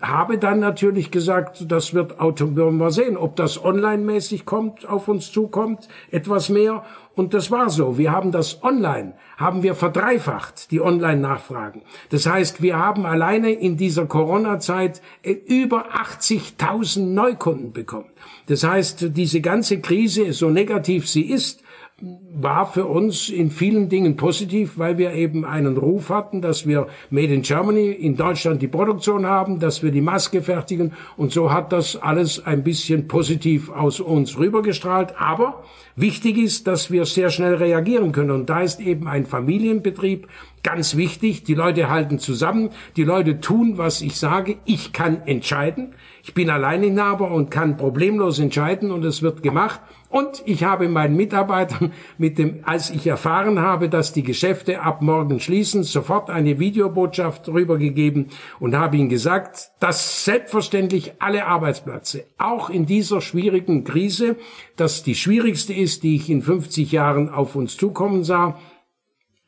habe 0.00 0.38
dann 0.38 0.60
natürlich 0.60 1.10
gesagt, 1.10 1.64
das 1.70 1.94
wird 1.94 2.20
Auto, 2.20 2.54
werden 2.56 2.78
wir 2.78 2.90
sehen, 2.90 3.16
ob 3.16 3.36
das 3.36 3.62
online-mäßig 3.62 4.44
kommt, 4.44 4.86
auf 4.88 5.08
uns 5.08 5.32
zukommt, 5.32 5.88
etwas 6.10 6.48
mehr. 6.48 6.84
Und 7.14 7.32
das 7.32 7.50
war 7.50 7.70
so. 7.70 7.96
Wir 7.96 8.12
haben 8.12 8.32
das 8.32 8.62
online, 8.62 9.14
haben 9.36 9.62
wir 9.62 9.74
verdreifacht, 9.74 10.70
die 10.70 10.80
Online-Nachfragen. 10.80 11.82
Das 12.10 12.26
heißt, 12.26 12.60
wir 12.60 12.78
haben 12.78 13.06
alleine 13.06 13.52
in 13.52 13.76
dieser 13.76 14.06
Corona-Zeit 14.06 15.00
äh, 15.22 15.32
über 15.32 15.86
80.000 15.94 17.00
Neukunden 17.00 17.72
bekommen. 17.72 18.10
Das 18.46 18.64
heißt, 18.64 19.16
diese 19.16 19.40
ganze 19.40 19.80
Krise, 19.80 20.32
so 20.32 20.50
negativ 20.50 21.08
sie 21.08 21.22
ist, 21.22 21.63
war 22.36 22.66
für 22.66 22.86
uns 22.86 23.28
in 23.28 23.50
vielen 23.50 23.88
Dingen 23.88 24.16
positiv, 24.16 24.76
weil 24.76 24.98
wir 24.98 25.12
eben 25.12 25.44
einen 25.44 25.76
Ruf 25.76 26.10
hatten, 26.10 26.42
dass 26.42 26.66
wir 26.66 26.88
Made 27.10 27.32
in 27.32 27.42
Germany 27.42 27.90
in 27.90 28.16
Deutschland 28.16 28.60
die 28.60 28.68
Produktion 28.68 29.26
haben, 29.26 29.60
dass 29.60 29.82
wir 29.82 29.92
die 29.92 30.00
Maske 30.00 30.42
fertigen 30.42 30.92
und 31.16 31.32
so 31.32 31.52
hat 31.52 31.72
das 31.72 31.96
alles 31.96 32.44
ein 32.44 32.64
bisschen 32.64 33.06
positiv 33.06 33.70
aus 33.70 34.00
uns 34.00 34.36
rübergestrahlt. 34.36 35.14
Aber 35.18 35.62
wichtig 35.96 36.36
ist, 36.38 36.66
dass 36.66 36.90
wir 36.90 37.04
sehr 37.06 37.30
schnell 37.30 37.54
reagieren 37.54 38.12
können 38.12 38.32
und 38.32 38.50
da 38.50 38.62
ist 38.62 38.80
eben 38.80 39.06
ein 39.06 39.26
Familienbetrieb 39.26 40.26
ganz 40.64 40.96
wichtig. 40.96 41.44
Die 41.44 41.54
Leute 41.54 41.88
halten 41.88 42.18
zusammen, 42.18 42.70
die 42.96 43.04
Leute 43.04 43.40
tun, 43.40 43.78
was 43.78 44.00
ich 44.02 44.16
sage. 44.16 44.56
Ich 44.64 44.92
kann 44.92 45.22
entscheiden. 45.26 45.94
Ich 46.26 46.32
bin 46.32 46.48
Alleininhaber 46.48 47.30
und 47.30 47.50
kann 47.50 47.76
problemlos 47.76 48.38
entscheiden 48.38 48.90
und 48.90 49.04
es 49.04 49.20
wird 49.20 49.42
gemacht. 49.42 49.80
Und 50.08 50.42
ich 50.46 50.64
habe 50.64 50.88
meinen 50.88 51.16
Mitarbeitern 51.16 51.92
mit 52.18 52.38
dem, 52.38 52.60
als 52.62 52.88
ich 52.88 53.06
erfahren 53.06 53.60
habe, 53.60 53.90
dass 53.90 54.14
die 54.14 54.22
Geschäfte 54.22 54.80
ab 54.80 55.02
morgen 55.02 55.38
schließen, 55.38 55.82
sofort 55.82 56.30
eine 56.30 56.58
Videobotschaft 56.58 57.46
rübergegeben 57.50 58.28
und 58.58 58.74
habe 58.74 58.96
ihnen 58.96 59.10
gesagt, 59.10 59.72
dass 59.80 60.24
selbstverständlich 60.24 61.12
alle 61.18 61.44
Arbeitsplätze, 61.44 62.24
auch 62.38 62.70
in 62.70 62.86
dieser 62.86 63.20
schwierigen 63.20 63.84
Krise, 63.84 64.36
dass 64.76 65.02
die 65.02 65.16
schwierigste 65.16 65.74
ist, 65.74 66.04
die 66.04 66.16
ich 66.16 66.30
in 66.30 66.40
50 66.40 66.90
Jahren 66.90 67.28
auf 67.28 67.54
uns 67.54 67.76
zukommen 67.76 68.24
sah, 68.24 68.58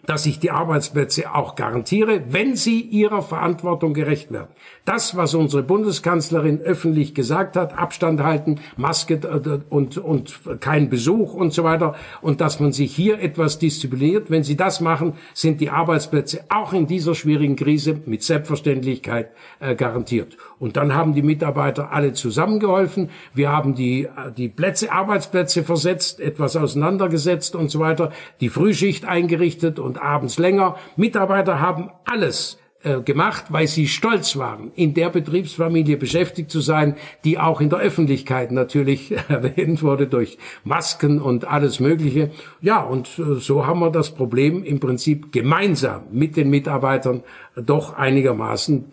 dass 0.06 0.26
ich 0.26 0.38
die 0.38 0.50
Arbeitsplätze 0.50 1.34
auch 1.34 1.54
garantiere, 1.56 2.22
wenn 2.28 2.56
sie 2.56 2.80
ihrer 2.80 3.22
Verantwortung 3.22 3.92
gerecht 3.94 4.32
werden. 4.32 4.48
Das, 4.84 5.16
was 5.16 5.34
unsere 5.34 5.62
Bundeskanzlerin 5.62 6.60
öffentlich 6.60 7.14
gesagt 7.14 7.56
hat, 7.56 7.76
Abstand 7.76 8.22
halten, 8.22 8.60
Maske 8.76 9.14
äh, 9.14 9.60
und, 9.68 9.98
und 9.98 10.40
kein 10.60 10.88
Besuch 10.88 11.34
und 11.34 11.52
so 11.52 11.64
weiter, 11.64 11.94
und 12.22 12.40
dass 12.40 12.60
man 12.60 12.72
sich 12.72 12.94
hier 12.94 13.20
etwas 13.20 13.58
diszipliniert, 13.58 14.30
wenn 14.30 14.44
sie 14.44 14.56
das 14.56 14.80
machen, 14.80 15.14
sind 15.34 15.60
die 15.60 15.70
Arbeitsplätze 15.70 16.44
auch 16.48 16.72
in 16.72 16.86
dieser 16.86 17.14
schwierigen 17.14 17.56
Krise 17.56 18.00
mit 18.06 18.22
Selbstverständlichkeit 18.22 19.30
äh, 19.60 19.74
garantiert. 19.74 20.36
Und 20.58 20.76
dann 20.76 20.94
haben 20.94 21.14
die 21.14 21.22
Mitarbeiter 21.22 21.92
alle 21.92 22.12
zusammengeholfen. 22.12 23.10
Wir 23.34 23.50
haben 23.50 23.74
die, 23.74 24.04
äh, 24.04 24.32
die 24.36 24.48
Plätze, 24.48 24.92
Arbeitsplätze 24.92 25.64
versetzt, 25.64 26.20
etwas 26.20 26.56
auseinandergesetzt 26.56 27.56
und 27.56 27.70
so 27.70 27.80
weiter, 27.80 28.12
die 28.40 28.48
Frühschicht 28.48 29.04
eingerichtet 29.04 29.78
und 29.78 29.95
abends 29.98 30.38
länger. 30.38 30.76
Mitarbeiter 30.96 31.60
haben 31.60 31.90
alles 32.04 32.58
äh, 32.86 33.00
gemacht, 33.00 33.46
weil 33.48 33.66
sie 33.66 33.88
stolz 33.88 34.36
waren, 34.36 34.70
in 34.76 34.94
der 34.94 35.10
Betriebsfamilie 35.10 35.96
beschäftigt 35.96 36.52
zu 36.52 36.60
sein, 36.60 36.94
die 37.24 37.36
auch 37.36 37.60
in 37.60 37.68
der 37.68 37.80
Öffentlichkeit 37.80 38.52
natürlich 38.52 39.12
erwähnt 39.28 39.82
wurde 39.82 40.06
durch 40.06 40.38
Masken 40.62 41.20
und 41.20 41.46
alles 41.46 41.80
Mögliche. 41.80 42.30
Ja, 42.60 42.82
und 42.82 43.18
äh, 43.18 43.40
so 43.40 43.66
haben 43.66 43.80
wir 43.80 43.90
das 43.90 44.14
Problem 44.14 44.62
im 44.62 44.78
Prinzip 44.78 45.32
gemeinsam 45.32 46.04
mit 46.12 46.36
den 46.36 46.48
Mitarbeitern 46.48 47.24
doch 47.56 47.94
einigermaßen 47.94 48.84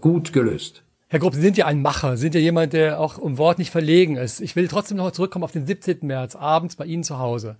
gut 0.00 0.32
gelöst. 0.32 0.82
Herr 1.08 1.18
Grupp, 1.18 1.34
Sie 1.34 1.40
sind 1.40 1.56
ja 1.56 1.66
ein 1.66 1.82
Macher, 1.82 2.16
Sie 2.16 2.22
sind 2.22 2.34
ja 2.34 2.40
jemand, 2.40 2.72
der 2.72 3.00
auch 3.00 3.18
um 3.18 3.36
Wort 3.36 3.58
nicht 3.58 3.70
verlegen 3.70 4.16
ist. 4.16 4.40
Ich 4.40 4.56
will 4.56 4.68
trotzdem 4.68 4.96
noch 4.96 5.10
zurückkommen 5.10 5.44
auf 5.44 5.52
den 5.52 5.66
17. 5.66 5.98
März, 6.02 6.34
abends 6.34 6.76
bei 6.76 6.84
Ihnen 6.84 7.02
zu 7.02 7.18
Hause. 7.18 7.56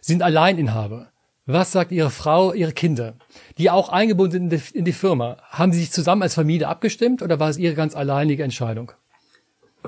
Sie 0.00 0.12
sind 0.12 0.22
Alleininhaber. 0.22 1.08
Was 1.50 1.72
sagt 1.72 1.92
Ihre 1.92 2.10
Frau, 2.10 2.52
Ihre 2.52 2.72
Kinder, 2.72 3.14
die 3.56 3.70
auch 3.70 3.88
eingebunden 3.88 4.50
sind 4.50 4.70
in 4.72 4.84
die 4.84 4.92
Firma? 4.92 5.38
Haben 5.48 5.72
Sie 5.72 5.78
sich 5.78 5.90
zusammen 5.90 6.20
als 6.20 6.34
Familie 6.34 6.68
abgestimmt 6.68 7.22
oder 7.22 7.40
war 7.40 7.48
es 7.48 7.56
Ihre 7.56 7.72
ganz 7.72 7.96
alleinige 7.96 8.42
Entscheidung? 8.42 8.92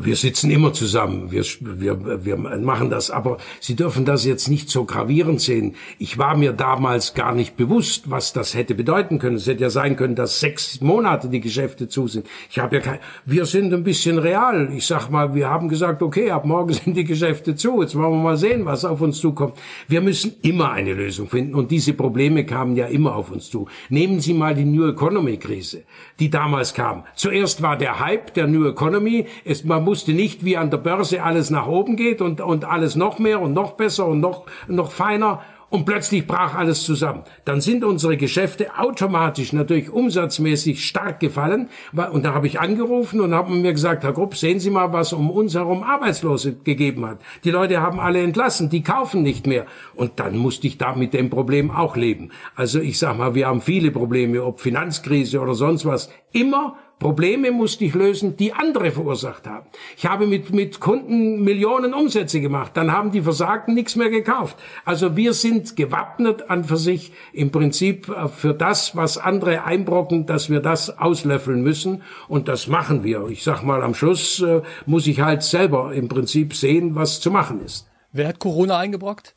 Wir 0.03 0.17
sitzen 0.17 0.51
immer 0.51 0.73
zusammen, 0.73 1.31
wir, 1.31 1.45
wir, 1.61 2.25
wir 2.25 2.37
machen 2.37 2.91
das, 2.91 3.11
aber 3.11 3.39
Sie 3.61 3.77
dürfen 3.77 4.05
das 4.05 4.25
jetzt 4.25 4.49
nicht 4.49 4.71
so 4.71 4.85
gravierend 4.85 5.41
sehen. 5.41 5.75
Ich 5.99 6.19
war 6.19 6.37
mir 6.37 6.53
damals 6.53 7.15
gar 7.15 7.35
nicht 7.35 7.57
bewusst, 7.57 8.11
was 8.11 8.33
das 8.33 8.55
hätte 8.55 8.75
bedeuten 8.75 9.19
können. 9.19 9.37
Es 9.37 9.47
hätte 9.47 9.63
ja 9.63 9.71
sein 9.71 9.97
können, 9.97 10.15
dass 10.15 10.41
sechs 10.41 10.81
Monate 10.81 11.29
die 11.29 11.41
Geschäfte 11.41 11.89
zu 11.89 12.09
sind. 12.09 12.27
Ich 12.51 12.59
habe 12.59 12.77
ja 12.77 12.83
kein, 12.83 12.99
wir 13.25 13.45
sind 13.47 13.73
ein 13.73 13.85
bisschen 13.85 14.19
real. 14.19 14.71
Ich 14.75 14.87
sag 14.87 15.11
mal, 15.11 15.35
wir 15.35 15.49
haben 15.49 15.69
gesagt, 15.69 16.03
okay, 16.03 16.31
ab 16.31 16.45
morgen 16.45 16.73
sind 16.73 16.97
die 16.97 17.05
Geschäfte 17.05 17.55
zu. 17.55 17.83
Jetzt 17.83 17.95
wollen 17.97 18.13
wir 18.13 18.23
mal 18.23 18.37
sehen, 18.37 18.65
was 18.65 18.85
auf 18.85 19.01
uns 19.01 19.19
zukommt. 19.19 19.55
Wir 19.89 20.01
müssen 20.01 20.35
immer 20.43 20.73
eine 20.73 20.95
Lösung 20.95 21.29
finden 21.29 21.55
und 21.55 21.71
diese 21.71 21.93
Probleme 21.93 22.45
kamen 22.45 22.77
ja 22.77 22.87
immer 22.87 23.15
auf 23.15 23.31
uns 23.31 23.51
zu. 23.51 23.69
Nehmen 23.89 24.21
Sie 24.21 24.35
mal 24.35 24.55
die 24.55 24.65
New 24.65 24.89
Economy 24.89 25.37
Krise, 25.37 25.83
die 26.19 26.31
damals 26.31 26.75
kam. 26.75 27.05
Zuerst 27.15 27.63
war 27.63 27.77
der 27.77 28.01
Hype 28.01 28.35
der 28.35 28.47
New 28.47 28.67
Economy. 28.67 29.27
Es, 29.45 29.65
man 29.65 29.85
wusste 29.91 30.13
nicht, 30.13 30.45
wie 30.45 30.57
an 30.57 30.71
der 30.71 30.79
Börse 30.79 31.25
alles 31.25 31.51
nach 31.51 31.67
oben 31.67 31.97
geht 31.97 32.23
und, 32.23 32.41
und 32.41 32.65
alles 32.65 32.95
noch 32.95 33.19
mehr 33.19 33.41
und 33.41 33.55
noch 33.55 33.73
besser 33.73 34.07
und 34.07 34.21
noch, 34.21 34.47
noch 34.69 34.93
feiner. 34.93 35.41
Und 35.69 35.85
plötzlich 35.85 36.29
brach 36.29 36.55
alles 36.55 36.85
zusammen. 36.85 37.23
Dann 37.45 37.61
sind 37.61 37.83
unsere 37.85 38.17
Geschäfte 38.17 38.77
automatisch 38.79 39.53
natürlich 39.53 39.91
umsatzmäßig 39.91 40.85
stark 40.85 41.19
gefallen. 41.19 41.69
Und 42.13 42.25
da 42.25 42.35
habe 42.35 42.47
ich 42.47 42.61
angerufen 42.61 43.21
und 43.21 43.35
habe 43.35 43.53
mir 43.53 43.73
gesagt, 43.73 44.05
Herr 44.05 44.13
Grupp, 44.13 44.37
sehen 44.37 44.61
Sie 44.61 44.71
mal, 44.71 44.93
was 44.93 45.13
um 45.13 45.29
uns 45.31 45.55
herum 45.55 45.83
Arbeitslose 45.83 46.55
gegeben 46.55 47.07
hat. 47.07 47.19
Die 47.45 47.51
Leute 47.51 47.81
haben 47.81 47.99
alle 47.99 48.23
entlassen, 48.23 48.69
die 48.69 48.83
kaufen 48.83 49.23
nicht 49.23 49.47
mehr. 49.49 49.67
Und 49.95 50.19
dann 50.21 50.37
musste 50.37 50.69
ich 50.69 50.79
da 50.79 50.95
mit 50.95 51.15
dem 51.15 51.31
Problem 51.31 51.71
auch 51.73 51.97
leben. 51.97 52.31
Also 52.55 52.81
ich 52.81 52.99
sag 52.99 53.19
mal, 53.19 53.35
wir 53.35 53.49
haben 53.49 53.61
viele 53.61 53.91
Probleme, 53.91 54.45
ob 54.45 54.61
Finanzkrise 54.61 55.41
oder 55.41 55.55
sonst 55.55 55.85
was. 55.85 56.11
Immer 56.33 56.77
Probleme 57.01 57.51
musste 57.51 57.87
ich 57.87 57.95
lösen, 57.95 58.37
die 58.37 58.53
andere 58.53 58.91
verursacht 58.91 59.47
haben. 59.47 59.67
Ich 59.97 60.05
habe 60.05 60.27
mit, 60.27 60.53
mit 60.53 60.81
Kunden 60.81 61.43
Millionen 61.43 61.95
Umsätze 61.95 62.43
gemacht, 62.43 62.73
dann 62.75 62.93
haben 62.93 63.11
die 63.11 63.23
Versagten 63.23 63.75
nichts 63.75 63.97
mehr 63.97 64.11
gekauft. 64.11 64.59
Also 64.85 65.17
wir 65.17 65.33
sind 65.33 65.77
gewappnet 65.77 66.51
an 66.51 66.63
für 66.63 66.77
sich 66.77 67.13
im 67.33 67.51
Prinzip 67.51 68.11
äh, 68.11 68.29
für 68.29 68.53
das, 68.53 68.95
was 68.97 69.17
andere 69.17 69.65
einbrocken, 69.65 70.27
dass 70.27 70.51
wir 70.51 70.61
das 70.61 70.99
auslöffeln 70.99 71.63
müssen 71.63 72.03
und 72.29 72.49
das 72.49 72.67
machen 72.67 73.03
wir. 73.03 73.29
Ich 73.29 73.43
sag 73.45 73.63
mal, 73.63 73.83
am 73.83 73.95
Schluss 73.95 74.43
äh, 74.43 74.61
muss 74.85 75.07
ich 75.07 75.23
halt 75.23 75.43
selber 75.43 75.95
im 75.95 76.09
Prinzip 76.09 76.55
sehen, 76.55 76.97
was 76.97 77.21
zu 77.21 77.31
machen 77.31 77.65
ist. 77.65 77.89
Wer 78.13 78.29
hat 78.29 78.39
Corona 78.39 78.77
eingebrockt? 78.77 79.35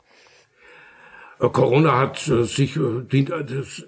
Äh, 1.40 1.48
Corona 1.48 1.98
hat 1.98 2.28
äh, 2.28 2.44
sich, 2.44 2.76
äh, 2.76 3.26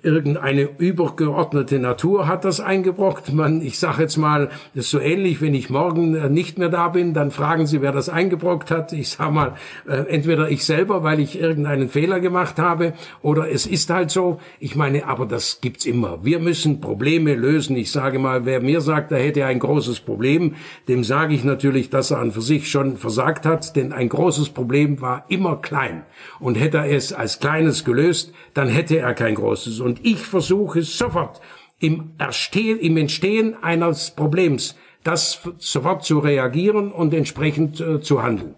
irgendeine 0.03 0.69
übergeordnete 0.79 1.79
Natur 1.79 2.27
hat 2.27 2.45
das 2.45 2.61
eingebrockt. 2.61 3.33
Man, 3.33 3.61
ich 3.63 3.79
sage 3.79 4.03
jetzt 4.03 4.17
mal, 4.17 4.49
das 4.75 4.87
ist 4.87 4.91
so 4.91 5.01
ähnlich, 5.01 5.41
wenn 5.41 5.55
ich 5.55 5.71
morgen 5.71 6.33
nicht 6.33 6.59
mehr 6.59 6.69
da 6.69 6.89
bin, 6.89 7.15
dann 7.15 7.31
fragen 7.31 7.67
Sie, 7.67 7.83
wer 7.83 7.93
das 7.93 8.09
eingebrockt 8.09 8.71
hat. 8.71 8.93
Ich 8.93 9.11
sage 9.11 9.33
mal, 9.33 9.55
entweder 9.87 10.51
ich 10.51 10.65
selber, 10.65 11.03
weil 11.03 11.21
ich 11.21 11.41
irgendeinen 11.41 11.89
Fehler 11.89 12.21
gemacht 12.21 12.59
habe, 12.59 12.95
oder 13.23 13.51
es 13.51 13.67
ist 13.67 13.91
halt 13.91 14.11
so. 14.11 14.41
Ich 14.61 14.77
meine, 14.77 15.07
aber 15.07 15.27
das 15.27 15.61
gibt's 15.61 15.87
immer. 15.87 16.25
Wir 16.25 16.39
müssen 16.39 16.81
Probleme 16.81 17.35
lösen. 17.35 17.77
Ich 17.77 17.91
sage 17.91 18.19
mal, 18.19 18.45
wer 18.45 18.61
mir 18.61 18.81
sagt, 18.81 19.13
er 19.13 19.19
hätte 19.19 19.45
ein 19.45 19.59
großes 19.59 20.01
Problem, 20.01 20.55
dem 20.89 21.05
sage 21.05 21.35
ich 21.35 21.45
natürlich, 21.45 21.91
dass 21.91 22.11
er 22.11 22.19
an 22.19 22.33
für 22.33 22.43
sich 22.43 22.71
schon 22.71 22.97
versagt 22.97 23.47
hat, 23.47 23.77
denn 23.77 23.93
ein 23.93 24.09
großes 24.09 24.51
Problem 24.51 25.01
war 25.01 25.25
immer 25.29 25.57
klein. 25.57 26.05
Und 26.41 26.57
hätte 26.57 26.79
er 26.79 26.91
es 26.91 27.13
als 27.13 27.36
Kleines 27.41 27.85
gelöst, 27.85 28.33
dann 28.55 28.69
hätte 28.69 28.99
er 28.99 29.15
kein 29.15 29.35
Großes. 29.35 29.81
Und 29.81 30.05
ich 30.05 30.19
versuche 30.19 30.83
sofort 30.83 31.41
im, 31.79 32.13
Erstehen, 32.19 32.79
im 32.79 32.97
Entstehen 32.97 33.57
eines 33.63 34.11
Problems, 34.11 34.77
das 35.05 35.41
sofort 35.59 36.05
zu 36.05 36.19
reagieren 36.19 36.91
und 36.91 37.15
entsprechend 37.15 37.81
äh, 37.81 38.01
zu 38.01 38.23
handeln. 38.23 38.57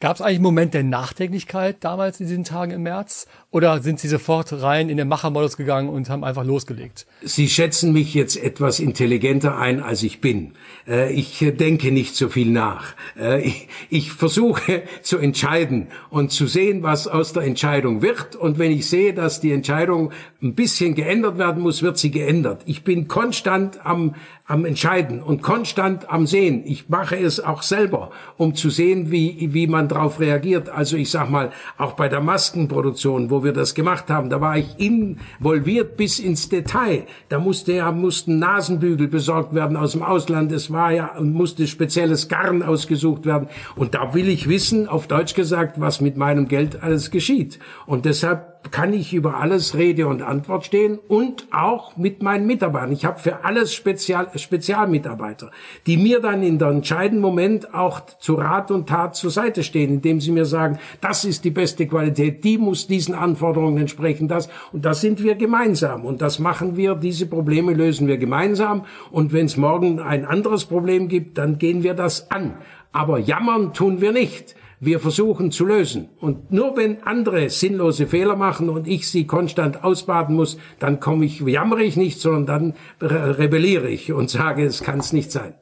Gab 0.00 0.14
es 0.14 0.22
eigentlich 0.22 0.36
einen 0.36 0.44
Moment 0.44 0.74
der 0.74 0.84
Nachdenklichkeit 0.84 1.78
damals 1.80 2.20
in 2.20 2.28
diesen 2.28 2.44
Tagen 2.44 2.70
im 2.70 2.84
März? 2.84 3.26
Oder 3.50 3.82
sind 3.82 3.98
Sie 3.98 4.06
sofort 4.06 4.52
rein 4.52 4.90
in 4.90 4.96
den 4.96 5.08
Machermodus 5.08 5.56
gegangen 5.56 5.88
und 5.88 6.08
haben 6.08 6.22
einfach 6.22 6.44
losgelegt? 6.44 7.06
Sie 7.22 7.48
schätzen 7.48 7.92
mich 7.92 8.14
jetzt 8.14 8.36
etwas 8.36 8.78
intelligenter 8.78 9.58
ein, 9.58 9.82
als 9.82 10.04
ich 10.04 10.20
bin. 10.20 10.52
Äh, 10.86 11.12
ich 11.12 11.38
denke 11.58 11.90
nicht 11.90 12.14
so 12.14 12.28
viel 12.28 12.52
nach. 12.52 12.94
Äh, 13.18 13.50
ich 13.90 14.12
versuche 14.12 14.84
zu 15.02 15.18
entscheiden 15.18 15.88
und 16.10 16.30
zu 16.30 16.46
sehen, 16.46 16.84
was 16.84 17.08
aus 17.08 17.32
der 17.32 17.42
Entscheidung 17.42 18.00
wird. 18.00 18.36
Und 18.36 18.60
wenn 18.60 18.70
ich 18.70 18.86
sehe, 18.86 19.14
dass 19.14 19.40
die 19.40 19.50
Entscheidung 19.50 20.12
ein 20.40 20.54
bisschen 20.54 20.94
geändert 20.94 21.38
werden 21.38 21.60
muss, 21.60 21.82
wird 21.82 21.98
sie 21.98 22.12
geändert. 22.12 22.62
Ich 22.66 22.84
bin 22.84 23.08
konstant 23.08 23.84
am, 23.84 24.14
am 24.46 24.64
Entscheiden 24.64 25.22
und 25.22 25.42
konstant 25.42 26.08
am 26.08 26.26
Sehen. 26.26 26.62
Ich 26.64 26.88
mache 26.88 27.16
es 27.16 27.40
auch 27.40 27.62
selber, 27.62 28.10
um 28.36 28.54
zu 28.54 28.70
sehen, 28.70 29.10
wie, 29.10 29.48
wie 29.52 29.66
man 29.92 30.18
reagiert. 30.18 30.68
Also 30.68 30.96
ich 30.96 31.10
sag 31.10 31.30
mal, 31.30 31.50
auch 31.76 31.92
bei 31.92 32.08
der 32.08 32.20
Maskenproduktion, 32.20 33.30
wo 33.30 33.44
wir 33.44 33.52
das 33.52 33.74
gemacht 33.74 34.10
haben, 34.10 34.30
da 34.30 34.40
war 34.40 34.56
ich 34.56 34.78
involviert 34.78 35.96
bis 35.96 36.18
ins 36.18 36.48
Detail. 36.48 37.04
Da 37.28 37.38
musste 37.38 37.72
ja, 37.72 37.92
mussten 37.92 38.38
Nasenbügel 38.38 39.08
besorgt 39.08 39.54
werden 39.54 39.76
aus 39.76 39.92
dem 39.92 40.02
Ausland. 40.02 40.52
Es 40.52 40.72
war 40.72 40.92
ja, 40.92 41.12
musste 41.20 41.66
spezielles 41.66 42.28
Garn 42.28 42.62
ausgesucht 42.62 43.26
werden. 43.26 43.48
Und 43.76 43.94
da 43.94 44.14
will 44.14 44.28
ich 44.28 44.48
wissen, 44.48 44.88
auf 44.88 45.06
Deutsch 45.06 45.34
gesagt, 45.34 45.80
was 45.80 46.00
mit 46.00 46.16
meinem 46.16 46.48
Geld 46.48 46.82
alles 46.82 47.10
geschieht. 47.10 47.58
Und 47.86 48.04
deshalb 48.04 48.57
kann 48.70 48.92
ich 48.92 49.14
über 49.14 49.36
alles 49.36 49.76
Rede 49.76 50.06
und 50.06 50.22
Antwort 50.22 50.66
stehen 50.66 50.98
und 51.08 51.46
auch 51.52 51.96
mit 51.96 52.22
meinen 52.22 52.46
Mitarbeitern. 52.46 52.92
Ich 52.92 53.04
habe 53.04 53.18
für 53.18 53.44
alles 53.44 53.72
Spezial, 53.72 54.28
Spezialmitarbeiter, 54.34 55.50
die 55.86 55.96
mir 55.96 56.20
dann 56.20 56.42
in 56.42 56.58
der 56.58 56.68
entscheidenden 56.68 57.22
Moment 57.22 57.74
auch 57.74 58.00
zu 58.18 58.34
Rat 58.34 58.70
und 58.70 58.88
Tat 58.88 59.16
zur 59.16 59.30
Seite 59.30 59.62
stehen, 59.62 59.94
indem 59.94 60.20
sie 60.20 60.32
mir 60.32 60.44
sagen, 60.44 60.78
das 61.00 61.24
ist 61.24 61.44
die 61.44 61.50
beste 61.50 61.86
Qualität, 61.86 62.44
die 62.44 62.58
muss 62.58 62.86
diesen 62.86 63.14
Anforderungen 63.14 63.78
entsprechen, 63.78 64.28
das 64.28 64.48
und 64.72 64.84
das 64.84 65.00
sind 65.00 65.22
wir 65.22 65.34
gemeinsam 65.34 66.04
und 66.04 66.20
das 66.20 66.38
machen 66.38 66.76
wir, 66.76 66.94
diese 66.94 67.26
Probleme 67.26 67.72
lösen 67.72 68.08
wir 68.08 68.18
gemeinsam 68.18 68.84
und 69.10 69.32
wenn 69.32 69.46
es 69.46 69.56
morgen 69.56 70.00
ein 70.00 70.24
anderes 70.24 70.66
Problem 70.66 71.08
gibt, 71.08 71.38
dann 71.38 71.58
gehen 71.58 71.82
wir 71.82 71.94
das 71.94 72.30
an. 72.30 72.58
Aber 72.92 73.18
jammern 73.18 73.72
tun 73.72 74.00
wir 74.00 74.12
nicht 74.12 74.56
wir 74.80 75.00
versuchen 75.00 75.50
zu 75.50 75.66
lösen. 75.66 76.08
Und 76.20 76.52
nur 76.52 76.76
wenn 76.76 77.02
andere 77.02 77.50
sinnlose 77.50 78.06
Fehler 78.06 78.36
machen 78.36 78.68
und 78.68 78.86
ich 78.86 79.08
sie 79.08 79.26
konstant 79.26 79.84
ausbaden 79.84 80.36
muss, 80.36 80.58
dann 80.78 81.00
komme 81.00 81.24
ich, 81.24 81.40
jammere 81.40 81.82
ich 81.82 81.96
nicht, 81.96 82.20
sondern 82.20 82.74
dann 83.00 83.08
rebelliere 83.08 83.88
ich 83.88 84.12
und 84.12 84.30
sage, 84.30 84.64
es 84.64 84.82
kann 84.82 85.00
es 85.00 85.12
nicht 85.12 85.32
sein. 85.32 85.54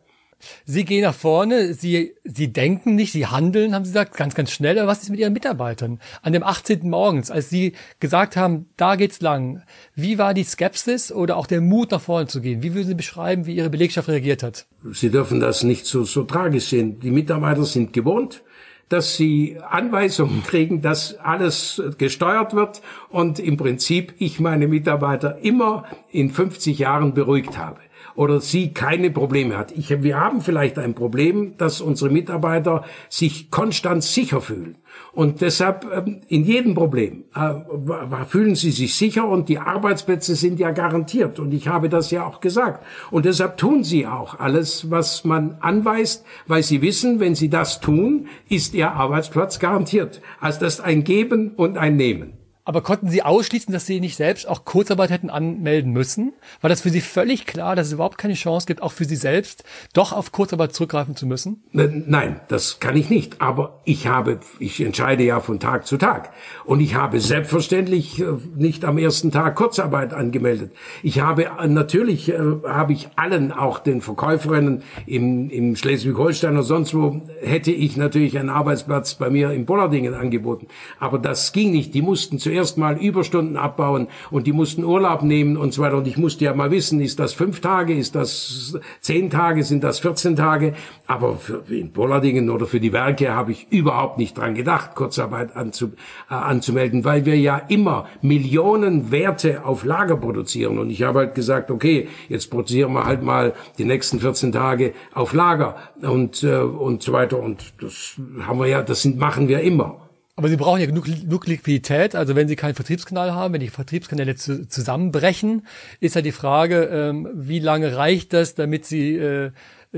Sie 0.65 0.85
gehen 0.85 1.03
nach 1.03 1.15
vorne, 1.15 1.75
Sie, 1.75 2.15
Sie 2.25 2.53
denken 2.53 2.95
nicht, 2.95 3.13
Sie 3.13 3.27
handeln, 3.27 3.75
haben 3.75 3.85
Sie 3.85 3.93
gesagt, 3.93 4.17
ganz, 4.17 4.35
ganz 4.35 4.51
schnell. 4.51 4.79
Aber 4.79 4.89
was 4.89 5.03
ist 5.03 5.11
mit 5.11 5.19
Ihren 5.19 5.33
Mitarbeitern? 5.33 5.99
An 6.23 6.33
dem 6.33 6.43
18. 6.43 6.89
morgens, 6.89 7.31
als 7.31 7.49
Sie 7.49 7.73
gesagt 8.01 8.37
haben, 8.37 8.67
da 8.77 8.97
geht's 8.97 9.21
lang. 9.21 9.63
Wie 9.95 10.19
war 10.19 10.35
die 10.35 10.45
Skepsis 10.45 11.11
oder 11.11 11.37
auch 11.37 11.47
der 11.47 11.61
Mut, 11.61 11.91
nach 11.91 12.01
vorne 12.01 12.27
zu 12.27 12.41
gehen? 12.41 12.63
Wie 12.63 12.75
würden 12.75 12.87
Sie 12.87 12.95
beschreiben, 12.95 13.47
wie 13.47 13.57
Ihre 13.57 13.71
Belegschaft 13.71 14.09
reagiert 14.09 14.43
hat? 14.43 14.67
Sie 14.93 15.11
dürfen 15.11 15.41
das 15.41 15.63
nicht 15.63 15.87
so, 15.87 16.05
so 16.05 16.25
tragisch 16.25 16.67
sehen. 16.67 17.01
Die 17.01 17.11
Mitarbeiter 17.11 17.65
sind 17.65 17.93
gewohnt, 17.93 18.43
dass 18.89 19.17
sie 19.17 19.59
Anweisungen 19.69 20.43
kriegen, 20.45 20.81
dass 20.81 21.19
alles 21.19 21.83
gesteuert 21.99 22.55
wird 22.55 22.83
und 23.09 23.39
im 23.39 23.57
Prinzip 23.57 24.15
ich 24.19 24.39
meine 24.39 24.69
Mitarbeiter 24.69 25.39
immer 25.43 25.85
in 26.11 26.31
50 26.31 26.79
Jahren 26.79 27.15
beruhigt 27.15 27.59
habe 27.59 27.81
oder 28.17 28.41
sie 28.41 28.73
keine 28.73 29.11
Probleme 29.11 29.57
hat. 29.57 29.73
Ich, 29.73 30.03
wir 30.03 30.19
haben 30.19 30.41
vielleicht 30.41 30.79
ein 30.79 30.95
Problem, 30.95 31.57
dass 31.59 31.81
unsere 31.81 32.11
Mitarbeiter 32.11 32.85
sich 33.09 33.51
konstant 33.51 34.03
sicher 34.03 34.41
fühlen. 34.41 34.79
Und 35.13 35.43
deshalb 35.43 35.87
ähm, 35.95 36.23
in 36.29 36.45
jedem 36.45 36.75
Problem 36.75 37.25
äh, 37.35 38.25
fühlen 38.27 38.55
sie 38.55 38.71
sich 38.71 38.95
sicher 38.95 39.29
und 39.29 39.49
die 39.49 39.59
Arbeitsplätze 39.59 40.35
sind 40.35 40.59
ja 40.59 40.71
garantiert. 40.71 41.39
Und 41.39 41.53
ich 41.53 41.69
habe 41.69 41.89
das 41.89 42.11
ja 42.11 42.27
auch 42.27 42.41
gesagt. 42.41 42.85
Und 43.11 43.27
deshalb 43.27 43.59
tun 43.59 43.85
sie 43.85 44.07
auch 44.07 44.39
alles, 44.41 44.91
was 44.91 45.25
man 45.25 45.59
anweist, 45.61 46.25
weil 46.47 46.63
sie 46.63 46.83
wissen, 46.83 47.21
wenn 47.21 47.35
sie 47.35 47.51
das 47.51 47.81
tun, 47.81 48.29
ist 48.49 48.75
ihr 48.75 48.93
Arbeitsplatz 48.93 49.59
garantiert. 49.59 50.23
Also 50.41 50.61
das 50.61 50.75
ist 50.75 50.81
ein 50.81 51.05
Geben 51.05 51.53
und 51.57 51.77
ein 51.77 51.97
Nehmen. 51.97 52.46
Aber 52.67 52.83
konnten 52.83 53.09
Sie 53.09 53.23
ausschließen, 53.23 53.73
dass 53.73 53.87
Sie 53.87 54.01
nicht 54.01 54.17
selbst 54.17 54.49
auch 54.49 54.65
Kurzarbeit 54.65 55.11
hätten 55.11 55.31
anmelden 55.31 55.93
müssen? 55.93 56.33
War 56.61 56.69
das 56.69 56.81
für 56.81 56.91
Sie 56.91 57.01
völlig 57.01 57.47
klar, 57.47 57.77
dass 57.77 57.87
es 57.87 57.93
überhaupt 57.93 58.19
keine 58.19 58.35
Chance 58.35 58.67
gibt, 58.67 58.83
auch 58.83 58.91
für 58.91 59.05
Sie 59.05 59.15
selbst 59.15 59.63
doch 59.93 60.13
auf 60.13 60.33
Kurzarbeit 60.33 60.75
zurückgreifen 60.75 61.15
zu 61.15 61.27
müssen? 61.27 61.63
Nein, 61.71 62.41
das 62.49 62.81
kann 62.81 62.97
ich 62.97 63.09
nicht. 63.09 63.41
Aber 63.41 63.79
ich 63.85 64.09
habe, 64.09 64.41
ich 64.59 64.81
entscheide 64.81 65.23
ja 65.23 65.39
von 65.39 65.61
Tag 65.61 65.87
zu 65.87 65.97
Tag. 65.97 66.33
Und 66.65 66.81
ich 66.81 66.97
habe 66.97 67.21
selbstverständlich 67.21 68.21
äh, 68.21 68.25
nicht 68.57 68.85
am 68.85 68.99
ersten 68.99 69.31
Tag 69.31 69.55
Kurzarbeit 69.55 70.13
angemeldet. 70.13 70.73
Ich 71.05 71.21
habe 71.21 71.45
äh, 71.45 71.69
natürlich, 71.69 72.31
äh, 72.31 72.41
habe 72.67 72.95
ich 72.95 73.11
allen, 73.15 73.53
auch 73.53 73.79
den 73.79 74.01
Verkäuferinnen 74.01 74.83
im, 75.07 75.51
im 75.51 75.77
Schleswig-Holstein 75.77 76.55
oder 76.55 76.65
sonst 76.65 76.95
wo, 76.95 77.23
hätte 77.41 77.71
ich 77.71 77.97
natürlich 77.97 78.37
einen 78.37 78.51
Arbeitsplatz 78.51 79.15
bei 79.15 79.31
mir 79.31 79.53
in 79.53 79.67
Bollardingen 79.67 80.15
angeboten. 80.15 80.67
Aber 80.99 81.21
das 81.21 81.53
ging 81.53 81.71
nicht. 81.71 81.95
Die 81.95 82.03
mussten 82.03 82.41
zuerst 82.41 82.56
zuerst 82.57 82.79
mal 82.79 82.97
Überstunden 82.97 83.59
abbauen 83.59 84.09
und 84.31 84.47
die 84.47 84.53
mussten 84.53 84.83
Urlaub 84.83 85.23
nehmen 85.23 85.59
und 85.59 85.75
so 85.75 85.83
weiter. 85.83 85.99
Und 85.99 86.07
ich 86.07 86.17
musste 86.17 86.47
ja 86.47 86.55
mal 86.55 86.71
wissen, 86.71 87.03
ist 87.03 87.19
das 87.19 87.35
fünf 87.35 87.61
Tage, 87.61 87.95
ist 87.95 88.15
das 88.15 88.79
zehn 89.01 89.29
Tage, 89.29 89.63
sind 89.63 89.85
das 89.85 89.99
14 89.99 90.37
Tage? 90.37 90.73
Aber 91.07 91.37
für 91.37 91.63
in 91.69 91.93
Bollardingen 91.93 92.49
oder 92.49 92.65
für 92.65 92.81
die 92.81 92.95
Werke 92.95 93.35
habe 93.35 93.53
ich 93.53 93.67
überhaupt 93.71 94.17
nicht 94.17 94.39
dran 94.39 94.55
gedacht, 94.55 94.95
Kurzarbeit 94.95 95.55
anzu, 95.55 95.93
äh, 96.31 96.35
anzumelden, 96.35 97.05
weil 97.05 97.27
wir 97.27 97.39
ja 97.39 97.59
immer 97.69 98.07
Millionen 98.23 99.11
Werte 99.11 99.67
auf 99.67 99.85
Lager 99.85 100.17
produzieren. 100.17 100.79
Und 100.79 100.89
ich 100.89 101.03
habe 101.03 101.19
halt 101.19 101.35
gesagt, 101.35 101.71
okay, 101.71 102.09
jetzt 102.31 102.51
produzieren 102.51 102.95
wir 102.95 103.05
halt 103.05 103.23
mal 103.23 103.53
die 103.77 103.85
nächsten 103.85 104.19
14 104.19 104.53
Tage 104.53 104.95
auf 105.13 105.35
Lager 105.35 105.77
und, 106.01 106.43
äh, 106.43 106.57
und 106.57 107.03
so 107.03 107.13
weiter. 107.13 107.39
Und 107.39 107.75
das 107.83 108.19
haben 108.47 108.59
wir 108.59 108.67
ja, 108.67 108.81
das 108.81 109.03
sind, 109.03 109.19
machen 109.19 109.47
wir 109.49 109.61
immer. 109.61 110.06
Aber 110.39 110.51
Sie 110.51 110.57
brauchen 110.59 110.81
ja 110.81 110.87
genug, 110.87 111.07
genug 111.07 111.47
Liquidität. 111.47 112.15
Also 112.15 112.37
wenn 112.37 112.47
Sie 112.47 112.57
keinen 112.57 112.75
Vertriebskanal 112.75 113.33
haben, 113.33 113.55
wenn 113.55 113.61
die 113.61 113.71
Vertriebskanäle 113.71 114.37
zu, 114.37 114.69
zusammenbrechen, 114.69 115.67
ist 116.01 116.15
ja 116.15 116.21
die 116.21 116.33
Frage, 116.33 116.85
ähm, 116.93 117.27
wie 117.33 117.59
lange 117.59 117.97
reicht 117.97 118.35
das, 118.35 118.55
damit 118.55 118.85
Sie 118.85 119.17
äh, 119.17 119.51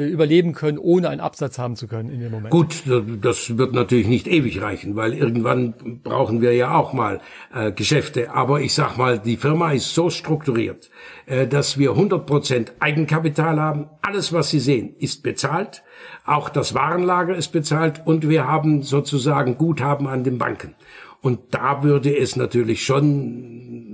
überleben 0.07 0.52
können, 0.52 0.78
ohne 0.78 1.09
einen 1.09 1.21
Absatz 1.21 1.59
haben 1.59 1.76
zu 1.76 1.88
können 1.88 2.11
in 2.11 2.21
dem 2.21 2.31
Moment. 2.31 2.50
Gut, 2.50 2.83
das 3.23 3.59
wird 3.59 3.73
natürlich 3.73 4.07
nicht 4.07 4.26
ewig 4.26 4.61
reichen, 4.61 4.97
weil 4.97 5.14
irgendwann 5.14 6.00
brauchen 6.02 6.40
wir 6.40 6.55
ja 6.55 6.75
auch 6.75 6.93
mal 6.93 7.21
äh, 7.52 7.73
Geschäfte. 7.73 8.33
Aber 8.33 8.61
ich 8.61 8.75
sag 8.75 8.97
mal, 8.97 9.19
die 9.19 9.37
Firma 9.37 9.73
ist 9.73 9.95
so 9.95 10.11
strukturiert, 10.11 10.90
äh, 11.26 11.47
dass 11.47 11.78
wir 11.78 11.93
100% 11.93 12.73
Eigenkapital 12.81 13.61
haben. 13.61 13.87
Alles, 14.02 14.33
was 14.33 14.50
Sie 14.50 14.61
sehen, 14.61 14.95
ist 14.99 15.23
bezahlt. 15.23 15.83
Auch 16.25 16.49
das 16.49 16.75
Warenlager 16.75 17.35
ist 17.35 17.49
bezahlt 17.49 18.02
und 18.05 18.28
wir 18.28 18.47
haben 18.47 18.83
sozusagen 18.83 19.57
Guthaben 19.57 20.07
an 20.07 20.25
den 20.25 20.38
Banken. 20.38 20.75
Und 21.21 21.40
da 21.50 21.83
würde 21.83 22.17
es 22.17 22.37
natürlich 22.37 22.85
schon 22.85 23.88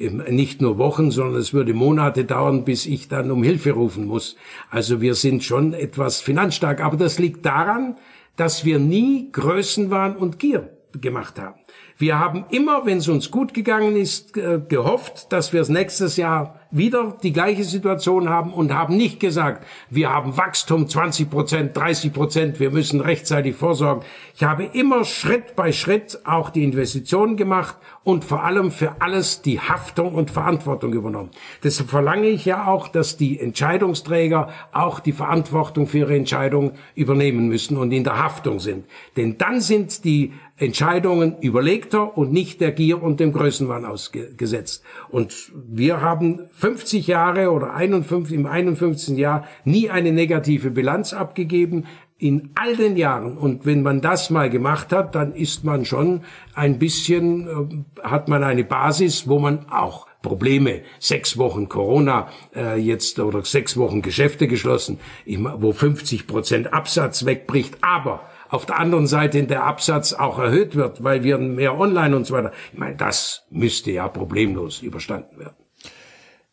nicht 0.00 0.60
nur 0.62 0.78
Wochen, 0.78 1.10
sondern 1.10 1.40
es 1.40 1.52
würde 1.52 1.74
Monate 1.74 2.24
dauern, 2.24 2.64
bis 2.64 2.86
ich 2.86 3.08
dann 3.08 3.30
um 3.30 3.42
Hilfe 3.42 3.72
rufen 3.72 4.06
muss. 4.06 4.36
Also 4.70 5.00
wir 5.00 5.14
sind 5.14 5.44
schon 5.44 5.74
etwas 5.74 6.20
finanzstark. 6.20 6.80
Aber 6.82 6.96
das 6.96 7.18
liegt 7.18 7.44
daran, 7.44 7.96
dass 8.36 8.64
wir 8.64 8.78
nie 8.78 9.30
Größenwahn 9.30 10.16
und 10.16 10.38
Gier 10.38 10.70
gemacht 11.00 11.38
haben. 11.38 11.60
Wir 11.98 12.18
haben 12.18 12.46
immer, 12.50 12.86
wenn 12.86 12.98
es 12.98 13.08
uns 13.08 13.30
gut 13.30 13.52
gegangen 13.52 13.94
ist, 13.94 14.32
gehofft, 14.32 15.32
dass 15.32 15.52
wir 15.52 15.60
es 15.60 15.68
nächstes 15.68 16.16
Jahr 16.16 16.59
wieder 16.70 17.16
die 17.22 17.32
gleiche 17.32 17.64
Situation 17.64 18.28
haben 18.28 18.52
und 18.52 18.72
haben 18.72 18.96
nicht 18.96 19.20
gesagt, 19.20 19.66
wir 19.88 20.10
haben 20.12 20.36
Wachstum 20.36 20.88
20 20.88 21.30
Prozent, 21.30 21.76
30 21.76 22.12
Prozent, 22.12 22.60
wir 22.60 22.70
müssen 22.70 23.00
rechtzeitig 23.00 23.56
vorsorgen. 23.56 24.04
Ich 24.34 24.44
habe 24.44 24.64
immer 24.64 25.04
Schritt 25.04 25.56
bei 25.56 25.72
Schritt 25.72 26.20
auch 26.24 26.50
die 26.50 26.64
Investitionen 26.64 27.36
gemacht 27.36 27.76
und 28.04 28.24
vor 28.24 28.44
allem 28.44 28.70
für 28.70 29.00
alles 29.00 29.42
die 29.42 29.60
Haftung 29.60 30.14
und 30.14 30.30
Verantwortung 30.30 30.92
übernommen. 30.92 31.30
Deshalb 31.62 31.90
verlange 31.90 32.28
ich 32.28 32.44
ja 32.44 32.66
auch, 32.66 32.88
dass 32.88 33.16
die 33.16 33.38
Entscheidungsträger 33.38 34.48
auch 34.72 35.00
die 35.00 35.12
Verantwortung 35.12 35.86
für 35.86 35.98
ihre 35.98 36.16
Entscheidungen 36.16 36.72
übernehmen 36.94 37.48
müssen 37.48 37.76
und 37.76 37.92
in 37.92 38.04
der 38.04 38.22
Haftung 38.22 38.60
sind. 38.60 38.86
Denn 39.16 39.38
dann 39.38 39.60
sind 39.60 40.04
die 40.04 40.32
Entscheidungen 40.60 41.38
überlegter 41.40 42.18
und 42.18 42.32
nicht 42.32 42.60
der 42.60 42.72
Gier 42.72 43.02
und 43.02 43.18
dem 43.18 43.32
Größenwahn 43.32 43.86
ausgesetzt. 43.86 44.84
Und 45.08 45.52
wir 45.54 46.02
haben 46.02 46.48
50 46.60 47.06
Jahre 47.06 47.52
oder 47.52 47.72
51, 47.72 48.34
im 48.36 48.44
51. 48.44 49.16
Jahr 49.16 49.46
nie 49.64 49.88
eine 49.88 50.12
negative 50.12 50.70
Bilanz 50.70 51.14
abgegeben 51.14 51.86
in 52.18 52.50
all 52.54 52.76
den 52.76 52.98
Jahren. 52.98 53.38
Und 53.38 53.64
wenn 53.64 53.82
man 53.82 54.02
das 54.02 54.28
mal 54.28 54.50
gemacht 54.50 54.92
hat, 54.92 55.14
dann 55.14 55.32
ist 55.32 55.64
man 55.64 55.86
schon 55.86 56.20
ein 56.54 56.78
bisschen, 56.78 57.86
äh, 58.02 58.06
hat 58.06 58.28
man 58.28 58.44
eine 58.44 58.62
Basis, 58.62 59.26
wo 59.26 59.38
man 59.38 59.70
auch 59.70 60.06
Probleme, 60.20 60.82
sechs 60.98 61.38
Wochen 61.38 61.70
Corona 61.70 62.28
äh, 62.54 62.78
jetzt 62.78 63.18
oder 63.18 63.42
sechs 63.42 63.78
Wochen 63.78 64.02
Geschäfte 64.02 64.46
geschlossen, 64.46 65.00
wo 65.26 65.72
50 65.72 66.26
Prozent 66.26 66.74
Absatz 66.74 67.24
wegbricht, 67.24 67.78
aber 67.80 68.28
auf 68.50 68.66
der 68.66 68.78
anderen 68.78 69.06
Seite 69.06 69.42
der 69.44 69.64
Absatz 69.64 70.12
auch 70.12 70.38
erhöht 70.38 70.76
wird, 70.76 71.02
weil 71.02 71.24
wir 71.24 71.38
mehr 71.38 71.78
online 71.78 72.14
und 72.14 72.26
so 72.26 72.34
weiter. 72.34 72.52
Ich 72.70 72.78
meine, 72.78 72.96
das 72.96 73.46
müsste 73.48 73.92
ja 73.92 74.08
problemlos 74.08 74.82
überstanden 74.82 75.38
werden. 75.38 75.59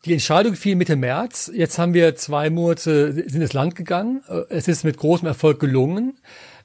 Die 0.04 0.12
Entscheidung 0.12 0.54
fiel 0.54 0.76
Mitte 0.76 0.94
März. 0.94 1.50
Jetzt 1.52 1.78
haben 1.78 1.92
wir 1.92 2.14
zwei 2.14 2.50
Monate, 2.50 3.12
sind 3.12 3.42
ins 3.42 3.52
Land 3.52 3.74
gegangen. 3.74 4.22
Es 4.48 4.68
ist 4.68 4.84
mit 4.84 4.96
großem 4.96 5.26
Erfolg 5.26 5.58
gelungen. 5.58 6.18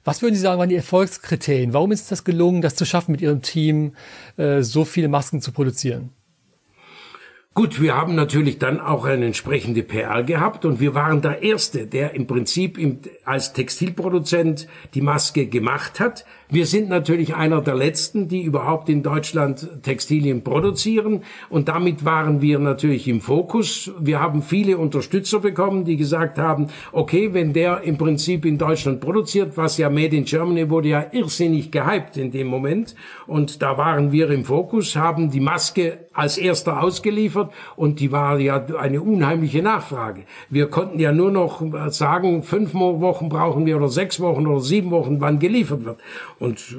Was 0.04 0.22
würden 0.22 0.36
Sie 0.36 0.40
sagen, 0.40 0.60
waren 0.60 0.68
die 0.68 0.76
Erfolgskriterien? 0.76 1.72
Warum 1.72 1.90
ist 1.90 2.02
es 2.02 2.08
das 2.08 2.24
gelungen, 2.24 2.62
das 2.62 2.76
zu 2.76 2.84
schaffen, 2.84 3.12
mit 3.12 3.22
Ihrem 3.22 3.42
Team 3.42 3.96
äh, 4.36 4.62
so 4.62 4.84
viele 4.84 5.08
Masken 5.08 5.40
zu 5.40 5.50
produzieren? 5.50 6.10
Gut, 7.56 7.80
wir 7.80 7.96
haben 7.96 8.16
natürlich 8.16 8.58
dann 8.58 8.80
auch 8.80 9.04
eine 9.04 9.26
entsprechende 9.26 9.84
PR 9.84 10.24
gehabt 10.24 10.64
und 10.64 10.80
wir 10.80 10.96
waren 10.96 11.22
der 11.22 11.44
Erste, 11.44 11.86
der 11.86 12.12
im 12.14 12.26
Prinzip 12.26 12.80
als 13.24 13.52
Textilproduzent 13.52 14.66
die 14.94 15.00
Maske 15.00 15.46
gemacht 15.46 16.00
hat. 16.00 16.24
Wir 16.50 16.66
sind 16.66 16.88
natürlich 16.88 17.36
einer 17.36 17.60
der 17.60 17.76
Letzten, 17.76 18.26
die 18.26 18.42
überhaupt 18.42 18.88
in 18.88 19.04
Deutschland 19.04 19.68
Textilien 19.84 20.42
produzieren 20.42 21.22
und 21.48 21.68
damit 21.68 22.04
waren 22.04 22.42
wir 22.42 22.58
natürlich 22.58 23.06
im 23.06 23.20
Fokus. 23.20 23.92
Wir 24.00 24.18
haben 24.18 24.42
viele 24.42 24.76
Unterstützer 24.76 25.38
bekommen, 25.38 25.84
die 25.84 25.96
gesagt 25.96 26.38
haben, 26.38 26.70
okay, 26.90 27.34
wenn 27.34 27.52
der 27.52 27.82
im 27.82 27.98
Prinzip 27.98 28.44
in 28.46 28.58
Deutschland 28.58 29.00
produziert, 29.00 29.56
was 29.56 29.78
ja 29.78 29.90
Made 29.90 30.16
in 30.16 30.24
Germany 30.24 30.70
wurde 30.70 30.88
ja 30.88 31.06
irrsinnig 31.12 31.70
gehypt 31.70 32.16
in 32.16 32.32
dem 32.32 32.48
Moment 32.48 32.96
und 33.28 33.62
da 33.62 33.78
waren 33.78 34.10
wir 34.10 34.28
im 34.30 34.44
Fokus, 34.44 34.96
haben 34.96 35.30
die 35.30 35.40
Maske 35.40 36.06
als 36.12 36.36
erster 36.36 36.82
ausgeliefert 36.82 37.43
und 37.76 38.00
die 38.00 38.12
war 38.12 38.38
ja 38.38 38.64
eine 38.78 39.00
unheimliche 39.00 39.62
Nachfrage. 39.62 40.22
Wir 40.50 40.68
konnten 40.68 40.98
ja 40.98 41.12
nur 41.12 41.30
noch 41.30 41.62
sagen, 41.90 42.42
fünf 42.42 42.74
Wochen 42.74 43.28
brauchen 43.28 43.66
wir 43.66 43.76
oder 43.76 43.88
sechs 43.88 44.20
Wochen 44.20 44.46
oder 44.46 44.60
sieben 44.60 44.90
Wochen, 44.90 45.20
wann 45.20 45.38
geliefert 45.38 45.84
wird. 45.84 45.98
Und 46.38 46.76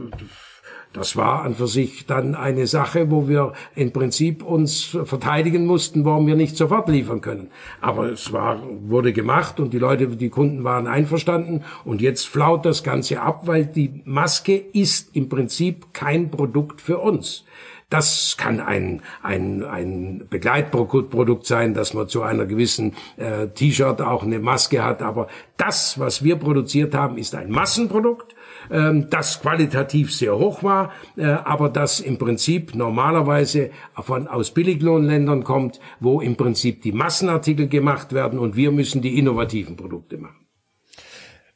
das 0.95 1.17
war 1.17 1.41
an 1.41 1.55
für 1.55 1.67
sich 1.67 2.05
dann 2.05 2.35
eine 2.35 2.67
Sache, 2.67 3.11
wo 3.11 3.27
wir 3.27 3.51
im 3.75 3.91
Prinzip 3.91 4.41
uns 4.41 4.97
verteidigen 5.03 5.65
mussten, 5.65 6.05
warum 6.05 6.25
wir 6.25 6.37
nicht 6.37 6.55
sofort 6.55 6.87
liefern 6.87 7.19
können. 7.19 7.49
Aber 7.81 8.09
es 8.09 8.31
war, 8.31 8.61
wurde 8.87 9.11
gemacht 9.11 9.59
und 9.59 9.73
die 9.73 9.77
Leute, 9.77 10.07
die 10.07 10.29
Kunden 10.29 10.63
waren 10.63 10.87
einverstanden 10.87 11.65
und 11.83 12.01
jetzt 12.01 12.27
flaut 12.27 12.65
das 12.65 12.81
Ganze 12.81 13.21
ab, 13.21 13.41
weil 13.45 13.65
die 13.65 14.01
Maske 14.05 14.55
ist 14.55 15.13
im 15.17 15.27
Prinzip 15.27 15.93
kein 15.93 16.31
Produkt 16.31 16.79
für 16.79 16.99
uns. 16.99 17.43
Das 17.89 18.35
kann 18.37 18.59
ein, 18.59 19.01
ein, 19.21 19.63
ein 19.63 20.25
Begleitprodukt 20.29 21.45
sein, 21.45 21.75
dass 21.75 21.93
man 21.93 22.07
zu 22.07 22.23
einer 22.23 22.45
gewissen 22.45 22.93
äh, 23.17 23.47
T-Shirt 23.49 24.01
auch 24.01 24.23
eine 24.23 24.39
Maske 24.39 24.83
hat. 24.83 25.03
Aber 25.03 25.27
das, 25.57 25.99
was 25.99 26.23
wir 26.23 26.37
produziert 26.37 26.95
haben, 26.95 27.17
ist 27.17 27.35
ein 27.35 27.51
Massenprodukt, 27.51 28.35
ähm, 28.71 29.07
das 29.09 29.41
qualitativ 29.41 30.13
sehr 30.13 30.35
hoch 30.37 30.63
war, 30.63 30.91
äh, 31.15 31.25
aber 31.25 31.69
das 31.69 31.99
im 31.99 32.17
Prinzip 32.17 32.73
normalerweise 32.73 33.69
von, 33.93 34.27
aus 34.27 34.51
Billiglohnländern 34.51 35.43
kommt, 35.43 35.79
wo 35.99 36.21
im 36.21 36.35
Prinzip 36.35 36.81
die 36.81 36.91
Massenartikel 36.91 37.67
gemacht 37.67 38.13
werden 38.13 38.39
und 38.39 38.55
wir 38.55 38.71
müssen 38.71 39.03
die 39.03 39.19
innovativen 39.19 39.75
Produkte 39.75 40.17
machen. 40.17 40.44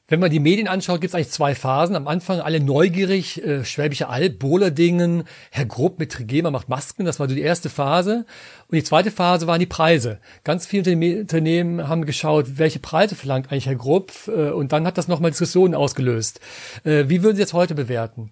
Wenn 0.09 0.19
man 0.19 0.31
die 0.31 0.39
Medien 0.39 0.67
anschaut, 0.67 1.01
gibt 1.01 1.11
es 1.11 1.15
eigentlich 1.15 1.29
zwei 1.29 1.53
Phasen. 1.53 1.95
Am 1.95 2.07
Anfang 2.07 2.39
alle 2.39 2.59
neugierig, 2.59 3.45
äh, 3.45 3.63
Schwäbische 3.63 4.09
Alb, 4.09 4.39
Bohlerdingen, 4.39 5.23
Herr 5.51 5.67
Grupp 5.67 5.99
mit 5.99 6.11
Trigema 6.11 6.49
macht 6.49 6.67
Masken, 6.67 7.05
das 7.05 7.19
war 7.19 7.29
so 7.29 7.35
die 7.35 7.41
erste 7.41 7.69
Phase. 7.69 8.25
Und 8.67 8.75
die 8.75 8.83
zweite 8.83 9.11
Phase 9.11 9.45
waren 9.45 9.59
die 9.59 9.67
Preise. 9.67 10.17
Ganz 10.43 10.65
viele 10.65 10.93
Unternehmen 11.19 11.87
haben 11.87 12.05
geschaut, 12.05 12.57
welche 12.57 12.79
Preise 12.79 13.13
verlangt 13.13 13.51
eigentlich 13.51 13.67
Herr 13.67 13.75
Grupp 13.75 14.11
äh, 14.27 14.49
und 14.49 14.71
dann 14.71 14.87
hat 14.87 14.97
das 14.97 15.07
nochmal 15.07 15.29
Diskussionen 15.29 15.75
ausgelöst. 15.75 16.39
Äh, 16.83 17.05
wie 17.07 17.21
würden 17.21 17.35
Sie 17.35 17.43
jetzt 17.43 17.53
heute 17.53 17.75
bewerten? 17.75 18.31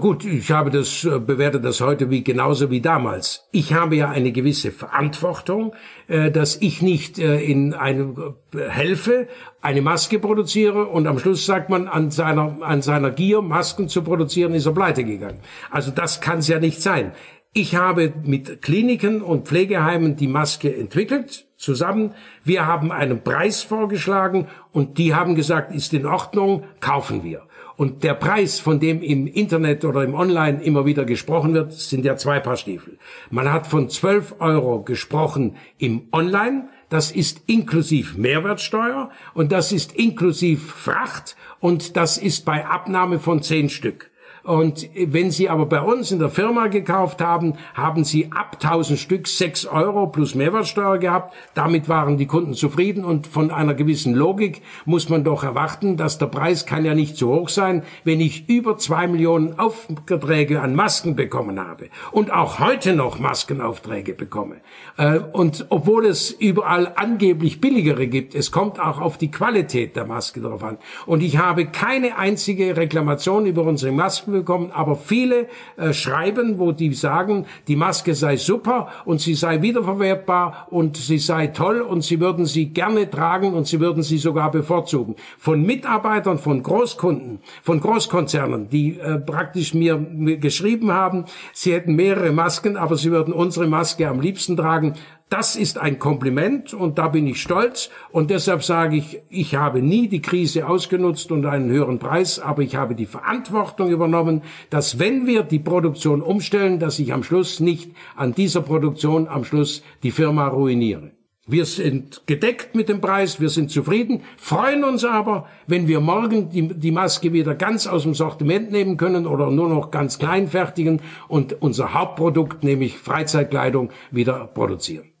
Gut, 0.00 0.24
ich 0.24 0.50
habe 0.50 0.70
das 0.70 1.04
äh, 1.04 1.18
bewerte 1.18 1.60
das 1.60 1.82
heute 1.82 2.08
wie 2.08 2.24
genauso 2.24 2.70
wie 2.70 2.80
damals. 2.80 3.46
Ich 3.52 3.74
habe 3.74 3.94
ja 3.94 4.08
eine 4.08 4.32
gewisse 4.32 4.70
Verantwortung, 4.70 5.74
äh, 6.08 6.30
dass 6.30 6.56
ich 6.56 6.80
nicht 6.80 7.18
äh, 7.18 7.42
in 7.42 7.74
eine 7.74 8.34
helfe, 8.54 9.28
eine 9.60 9.82
Maske 9.82 10.18
produziere 10.18 10.86
und 10.86 11.06
am 11.06 11.18
Schluss 11.18 11.44
sagt 11.44 11.68
man 11.68 11.88
an 11.88 12.10
seiner 12.10 12.56
an 12.62 12.80
seiner 12.80 13.10
Gier 13.10 13.42
Masken 13.42 13.90
zu 13.90 14.02
produzieren 14.02 14.54
ist 14.54 14.64
er 14.64 14.72
pleite 14.72 15.04
gegangen. 15.04 15.40
Also 15.70 15.90
das 15.90 16.22
kann 16.22 16.38
es 16.38 16.48
ja 16.48 16.58
nicht 16.58 16.80
sein. 16.80 17.12
Ich 17.52 17.76
habe 17.76 18.14
mit 18.24 18.62
Kliniken 18.62 19.20
und 19.20 19.46
Pflegeheimen 19.46 20.16
die 20.16 20.26
Maske 20.26 20.74
entwickelt 20.74 21.46
zusammen. 21.58 22.14
Wir 22.44 22.66
haben 22.66 22.90
einen 22.90 23.22
Preis 23.22 23.62
vorgeschlagen 23.62 24.48
und 24.72 24.96
die 24.96 25.14
haben 25.14 25.34
gesagt, 25.34 25.74
ist 25.74 25.92
in 25.92 26.06
Ordnung, 26.06 26.64
kaufen 26.80 27.22
wir. 27.24 27.42
Und 27.82 28.04
der 28.04 28.14
Preis, 28.14 28.60
von 28.60 28.78
dem 28.78 29.02
im 29.02 29.26
Internet 29.26 29.84
oder 29.84 30.04
im 30.04 30.14
Online 30.14 30.62
immer 30.62 30.86
wieder 30.86 31.04
gesprochen 31.04 31.52
wird, 31.52 31.72
sind 31.72 32.04
ja 32.04 32.14
zwei 32.16 32.38
Paar 32.38 32.56
Stiefel. 32.56 32.96
Man 33.28 33.52
hat 33.52 33.66
von 33.66 33.88
12 33.88 34.36
Euro 34.38 34.84
gesprochen 34.84 35.56
im 35.78 36.02
Online. 36.12 36.68
Das 36.90 37.10
ist 37.10 37.42
inklusiv 37.46 38.16
Mehrwertsteuer 38.16 39.10
und 39.34 39.50
das 39.50 39.72
ist 39.72 39.96
inklusiv 39.96 40.70
Fracht 40.70 41.34
und 41.58 41.96
das 41.96 42.18
ist 42.18 42.44
bei 42.44 42.64
Abnahme 42.64 43.18
von 43.18 43.42
10 43.42 43.68
Stück. 43.68 44.11
Und 44.44 44.88
wenn 44.94 45.30
Sie 45.30 45.48
aber 45.48 45.66
bei 45.66 45.80
uns 45.80 46.10
in 46.10 46.18
der 46.18 46.28
Firma 46.28 46.66
gekauft 46.66 47.20
haben, 47.20 47.54
haben 47.74 48.02
Sie 48.02 48.32
ab 48.32 48.58
1000 48.60 48.98
Stück 48.98 49.28
6 49.28 49.66
Euro 49.66 50.08
plus 50.08 50.34
Mehrwertsteuer 50.34 50.98
gehabt. 50.98 51.34
Damit 51.54 51.88
waren 51.88 52.16
die 52.16 52.26
Kunden 52.26 52.54
zufrieden 52.54 53.04
und 53.04 53.28
von 53.28 53.52
einer 53.52 53.74
gewissen 53.74 54.14
Logik 54.14 54.62
muss 54.84 55.08
man 55.08 55.22
doch 55.22 55.44
erwarten, 55.44 55.96
dass 55.96 56.18
der 56.18 56.26
Preis 56.26 56.66
kann 56.66 56.84
ja 56.84 56.94
nicht 56.94 57.16
zu 57.16 57.28
hoch 57.28 57.48
sein, 57.48 57.84
wenn 58.02 58.20
ich 58.20 58.48
über 58.48 58.76
2 58.76 59.06
Millionen 59.06 59.58
Aufträge 59.60 60.60
an 60.60 60.74
Masken 60.74 61.14
bekommen 61.14 61.60
habe 61.60 61.88
und 62.10 62.32
auch 62.32 62.58
heute 62.58 62.94
noch 62.94 63.20
Maskenaufträge 63.20 64.14
bekomme. 64.14 64.56
Äh, 64.96 65.20
und 65.32 65.66
obwohl 65.68 66.06
es 66.06 66.32
überall 66.32 66.92
angeblich 66.96 67.60
billigere 67.60 68.08
gibt, 68.08 68.34
es 68.34 68.50
kommt 68.50 68.80
auch 68.80 69.00
auf 69.00 69.18
die 69.18 69.30
Qualität 69.30 69.94
der 69.94 70.06
Maske 70.06 70.40
drauf 70.40 70.64
an. 70.64 70.78
Und 71.06 71.22
ich 71.22 71.38
habe 71.38 71.66
keine 71.66 72.18
einzige 72.18 72.76
Reklamation 72.76 73.46
über 73.46 73.62
unsere 73.62 73.92
Masken 73.92 74.31
bekommen, 74.32 74.70
aber 74.72 74.96
viele 74.96 75.46
äh, 75.76 75.92
schreiben, 75.92 76.58
wo 76.58 76.72
die 76.72 76.92
sagen, 76.94 77.46
die 77.68 77.76
Maske 77.76 78.14
sei 78.14 78.36
super 78.36 78.88
und 79.04 79.20
sie 79.20 79.34
sei 79.34 79.62
wiederverwertbar 79.62 80.68
und 80.70 80.96
sie 80.96 81.18
sei 81.18 81.48
toll 81.48 81.80
und 81.80 82.02
sie 82.02 82.20
würden 82.20 82.46
sie 82.46 82.66
gerne 82.66 83.08
tragen 83.08 83.54
und 83.54 83.66
sie 83.66 83.80
würden 83.80 84.02
sie 84.02 84.18
sogar 84.18 84.50
bevorzugen. 84.50 85.16
Von 85.38 85.62
Mitarbeitern, 85.62 86.38
von 86.38 86.62
Großkunden, 86.62 87.40
von 87.62 87.80
Großkonzernen, 87.80 88.68
die 88.68 88.98
äh, 88.98 89.18
praktisch 89.18 89.74
mir 89.74 89.98
geschrieben 90.38 90.92
haben, 90.92 91.26
sie 91.52 91.72
hätten 91.72 91.94
mehrere 91.94 92.32
Masken, 92.32 92.76
aber 92.76 92.96
sie 92.96 93.10
würden 93.10 93.32
unsere 93.32 93.66
Maske 93.66 94.08
am 94.08 94.20
liebsten 94.20 94.56
tragen. 94.56 94.94
Das 95.32 95.56
ist 95.56 95.78
ein 95.78 95.98
Kompliment 95.98 96.74
und 96.74 96.98
da 96.98 97.08
bin 97.08 97.26
ich 97.26 97.40
stolz 97.40 97.88
und 98.10 98.28
deshalb 98.28 98.62
sage 98.62 98.96
ich, 98.96 99.22
ich 99.30 99.54
habe 99.54 99.80
nie 99.80 100.06
die 100.06 100.20
Krise 100.20 100.68
ausgenutzt 100.68 101.32
und 101.32 101.46
einen 101.46 101.70
höheren 101.70 101.98
Preis, 101.98 102.38
aber 102.38 102.60
ich 102.60 102.76
habe 102.76 102.94
die 102.94 103.06
Verantwortung 103.06 103.88
übernommen, 103.88 104.42
dass 104.68 104.98
wenn 104.98 105.26
wir 105.26 105.42
die 105.42 105.58
Produktion 105.58 106.20
umstellen, 106.20 106.78
dass 106.78 106.98
ich 106.98 107.14
am 107.14 107.22
Schluss 107.22 107.60
nicht 107.60 107.92
an 108.14 108.34
dieser 108.34 108.60
Produktion 108.60 109.26
am 109.26 109.44
Schluss 109.44 109.82
die 110.02 110.10
Firma 110.10 110.48
ruiniere. 110.48 111.12
Wir 111.46 111.64
sind 111.64 112.24
gedeckt 112.26 112.74
mit 112.74 112.90
dem 112.90 113.00
Preis, 113.00 113.40
wir 113.40 113.48
sind 113.48 113.70
zufrieden, 113.70 114.20
freuen 114.36 114.84
uns 114.84 115.02
aber, 115.02 115.46
wenn 115.66 115.88
wir 115.88 116.00
morgen 116.00 116.50
die, 116.50 116.68
die, 116.78 116.90
Maske 116.90 117.32
wieder 117.32 117.54
ganz 117.54 117.86
aus 117.86 118.02
dem 118.02 118.12
Sortiment 118.12 118.70
nehmen 118.70 118.98
können 118.98 119.26
oder 119.26 119.50
nur 119.50 119.70
noch 119.70 119.90
ganz 119.90 120.18
klein 120.18 120.46
fertigen 120.46 121.00
und 121.26 121.62
unser 121.62 121.94
Hauptprodukt, 121.94 122.62
nämlich 122.64 122.98
Freizeitkleidung, 122.98 123.88
wieder 124.10 124.46
produzieren. 124.46 125.12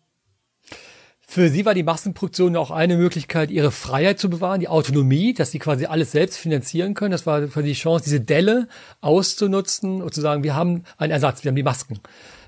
Für 1.34 1.48
Sie 1.48 1.64
war 1.64 1.72
die 1.72 1.82
Massenproduktion 1.82 2.56
auch 2.56 2.70
eine 2.70 2.98
Möglichkeit, 2.98 3.50
Ihre 3.50 3.70
Freiheit 3.70 4.18
zu 4.18 4.28
bewahren, 4.28 4.60
die 4.60 4.68
Autonomie, 4.68 5.32
dass 5.32 5.50
Sie 5.50 5.58
quasi 5.58 5.86
alles 5.86 6.12
selbst 6.12 6.36
finanzieren 6.36 6.92
können. 6.92 7.10
Das 7.10 7.24
war 7.24 7.40
die 7.40 7.72
Chance, 7.72 8.04
diese 8.04 8.20
Delle 8.20 8.68
auszunutzen 9.00 10.02
und 10.02 10.12
zu 10.12 10.20
sagen, 10.20 10.42
wir 10.42 10.54
haben 10.54 10.84
einen 10.98 11.10
Ersatz, 11.10 11.42
wir 11.42 11.48
haben 11.48 11.56
die 11.56 11.62
Masken. 11.62 12.00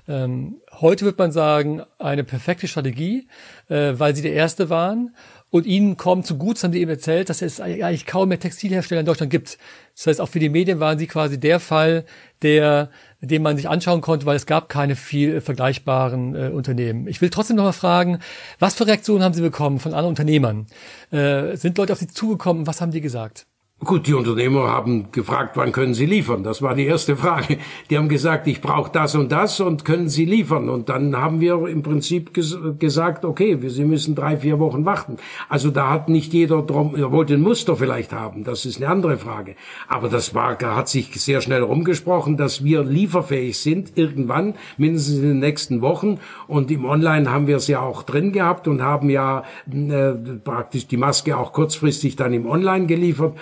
Ähm, 0.07 0.57
heute 0.81 1.03
wird 1.03 1.17
man 1.17 1.31
sagen, 1.31 1.81
eine 1.97 2.23
perfekte 2.23 2.67
Strategie, 2.67 3.27
äh, 3.69 3.93
weil 3.95 4.15
Sie 4.15 4.21
der 4.21 4.33
Erste 4.33 4.69
waren. 4.69 5.15
Und 5.49 5.65
Ihnen 5.65 5.97
kommt 5.97 6.27
zu 6.27 6.37
gut, 6.37 6.61
haben 6.63 6.71
Sie 6.71 6.81
eben 6.81 6.91
erzählt, 6.91 7.29
dass 7.29 7.41
es 7.41 7.59
eigentlich 7.59 8.05
kaum 8.05 8.29
mehr 8.29 8.39
Textilhersteller 8.39 8.99
in 8.99 9.07
Deutschland 9.07 9.31
gibt. 9.31 9.57
Das 9.95 10.05
heißt, 10.05 10.21
auch 10.21 10.29
für 10.29 10.37
die 10.37 10.49
Medien 10.49 10.79
waren 10.79 10.99
Sie 10.99 11.07
quasi 11.07 11.39
der 11.39 11.59
Fall, 11.59 12.05
der 12.43 12.91
den 13.27 13.41
man 13.41 13.57
sich 13.57 13.69
anschauen 13.69 14.01
konnte, 14.01 14.25
weil 14.25 14.35
es 14.35 14.45
gab 14.45 14.69
keine 14.69 14.95
viel 14.95 15.41
vergleichbaren 15.41 16.35
äh, 16.35 16.49
Unternehmen. 16.49 17.07
Ich 17.07 17.21
will 17.21 17.29
trotzdem 17.29 17.57
noch 17.57 17.63
mal 17.63 17.71
fragen, 17.71 18.19
was 18.59 18.75
für 18.75 18.87
Reaktionen 18.87 19.23
haben 19.23 19.33
Sie 19.33 19.41
bekommen 19.41 19.79
von 19.79 19.93
anderen 19.93 20.09
Unternehmern? 20.09 20.67
Äh, 21.11 21.55
sind 21.55 21.77
Leute 21.77 21.93
auf 21.93 21.99
Sie 21.99 22.07
zugekommen? 22.07 22.67
Was 22.67 22.81
haben 22.81 22.91
die 22.91 23.01
gesagt? 23.01 23.47
Gut, 23.85 24.07
die 24.07 24.15
Unternehmer 24.15 24.63
haben 24.63 25.11
gefragt, 25.11 25.57
wann 25.57 25.71
können 25.71 25.93
sie 25.93 26.07
liefern? 26.07 26.41
Das 26.43 26.63
war 26.63 26.73
die 26.73 26.87
erste 26.87 27.15
Frage. 27.15 27.59
Die 27.91 27.97
haben 27.99 28.09
gesagt, 28.09 28.47
ich 28.47 28.59
brauche 28.59 28.91
das 28.91 29.13
und 29.13 29.31
das 29.31 29.59
und 29.59 29.85
können 29.85 30.09
sie 30.09 30.25
liefern? 30.25 30.69
Und 30.69 30.89
dann 30.89 31.15
haben 31.15 31.39
wir 31.39 31.67
im 31.67 31.83
Prinzip 31.83 32.33
ges 32.33 32.57
gesagt, 32.79 33.25
okay, 33.25 33.59
sie 33.69 33.85
müssen 33.85 34.15
drei, 34.15 34.37
vier 34.37 34.57
Wochen 34.57 34.85
warten. 34.85 35.17
Also 35.49 35.69
da 35.69 35.91
hat 35.91 36.09
nicht 36.09 36.33
jeder 36.33 36.63
drum, 36.63 36.95
er 36.95 37.11
wollte 37.11 37.35
ein 37.35 37.41
Muster 37.41 37.75
vielleicht 37.75 38.11
haben, 38.11 38.43
das 38.43 38.65
ist 38.65 38.77
eine 38.77 38.89
andere 38.89 39.17
Frage. 39.17 39.55
Aber 39.87 40.09
das 40.09 40.33
war, 40.33 40.57
hat 40.59 40.89
sich 40.89 41.21
sehr 41.21 41.41
schnell 41.41 41.61
rumgesprochen, 41.61 42.37
dass 42.37 42.63
wir 42.63 42.83
lieferfähig 42.83 43.59
sind, 43.59 43.95
irgendwann, 43.95 44.55
mindestens 44.77 45.17
in 45.17 45.27
den 45.27 45.39
nächsten 45.39 45.81
Wochen. 45.81 46.19
Und 46.47 46.71
im 46.71 46.85
Online 46.85 47.29
haben 47.29 47.45
wir 47.45 47.57
es 47.57 47.67
ja 47.67 47.81
auch 47.81 48.01
drin 48.01 48.31
gehabt 48.31 48.67
und 48.67 48.81
haben 48.81 49.11
ja 49.11 49.43
äh, 49.71 50.13
praktisch 50.43 50.87
die 50.87 50.97
Maske 50.97 51.37
auch 51.37 51.53
kurzfristig 51.53 52.15
dann 52.15 52.33
im 52.33 52.47
Online 52.47 52.87
geliefert. 52.87 53.35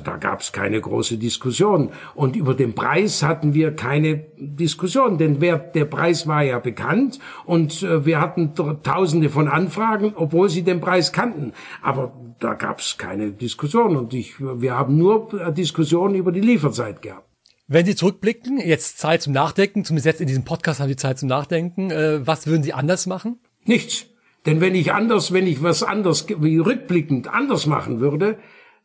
Da 0.00 0.16
gab 0.16 0.40
es 0.40 0.52
keine 0.52 0.80
große 0.80 1.18
Diskussion. 1.18 1.90
Und 2.14 2.36
über 2.36 2.54
den 2.54 2.74
Preis 2.74 3.22
hatten 3.22 3.54
wir 3.54 3.74
keine 3.74 4.24
Diskussion, 4.36 5.18
denn 5.18 5.40
wer, 5.40 5.58
der 5.58 5.84
Preis 5.84 6.26
war 6.26 6.42
ja 6.42 6.58
bekannt 6.58 7.18
und 7.44 7.82
äh, 7.82 8.04
wir 8.04 8.20
hatten 8.20 8.54
tausende 8.82 9.30
von 9.30 9.48
Anfragen, 9.48 10.12
obwohl 10.16 10.48
sie 10.48 10.62
den 10.62 10.80
Preis 10.80 11.12
kannten. 11.12 11.52
Aber 11.82 12.12
da 12.40 12.54
gab 12.54 12.80
es 12.80 12.98
keine 12.98 13.30
Diskussion 13.30 13.96
und 13.96 14.12
ich, 14.14 14.40
wir 14.40 14.76
haben 14.76 14.98
nur 14.98 15.52
Diskussionen 15.52 16.14
über 16.14 16.32
die 16.32 16.40
Lieferzeit 16.40 17.02
gehabt. 17.02 17.26
Wenn 17.68 17.84
Sie 17.84 17.96
zurückblicken, 17.96 18.60
jetzt 18.60 18.98
Zeit 18.98 19.22
zum 19.22 19.32
Nachdenken, 19.32 19.84
zumindest 19.84 20.06
jetzt 20.06 20.20
in 20.20 20.28
diesem 20.28 20.44
Podcast 20.44 20.78
haben 20.78 20.88
Sie 20.88 20.94
Zeit 20.94 21.18
zum 21.18 21.28
Nachdenken, 21.28 21.90
äh, 21.90 22.24
was 22.24 22.46
würden 22.46 22.62
Sie 22.62 22.72
anders 22.72 23.06
machen? 23.06 23.40
Nichts. 23.64 24.06
Denn 24.46 24.60
wenn 24.60 24.76
ich 24.76 24.92
anders, 24.92 25.32
wenn 25.32 25.48
ich 25.48 25.62
was 25.62 25.82
anders, 25.82 26.26
wie 26.28 26.58
rückblickend 26.58 27.26
anders 27.26 27.66
machen 27.66 27.98
würde, 27.98 28.38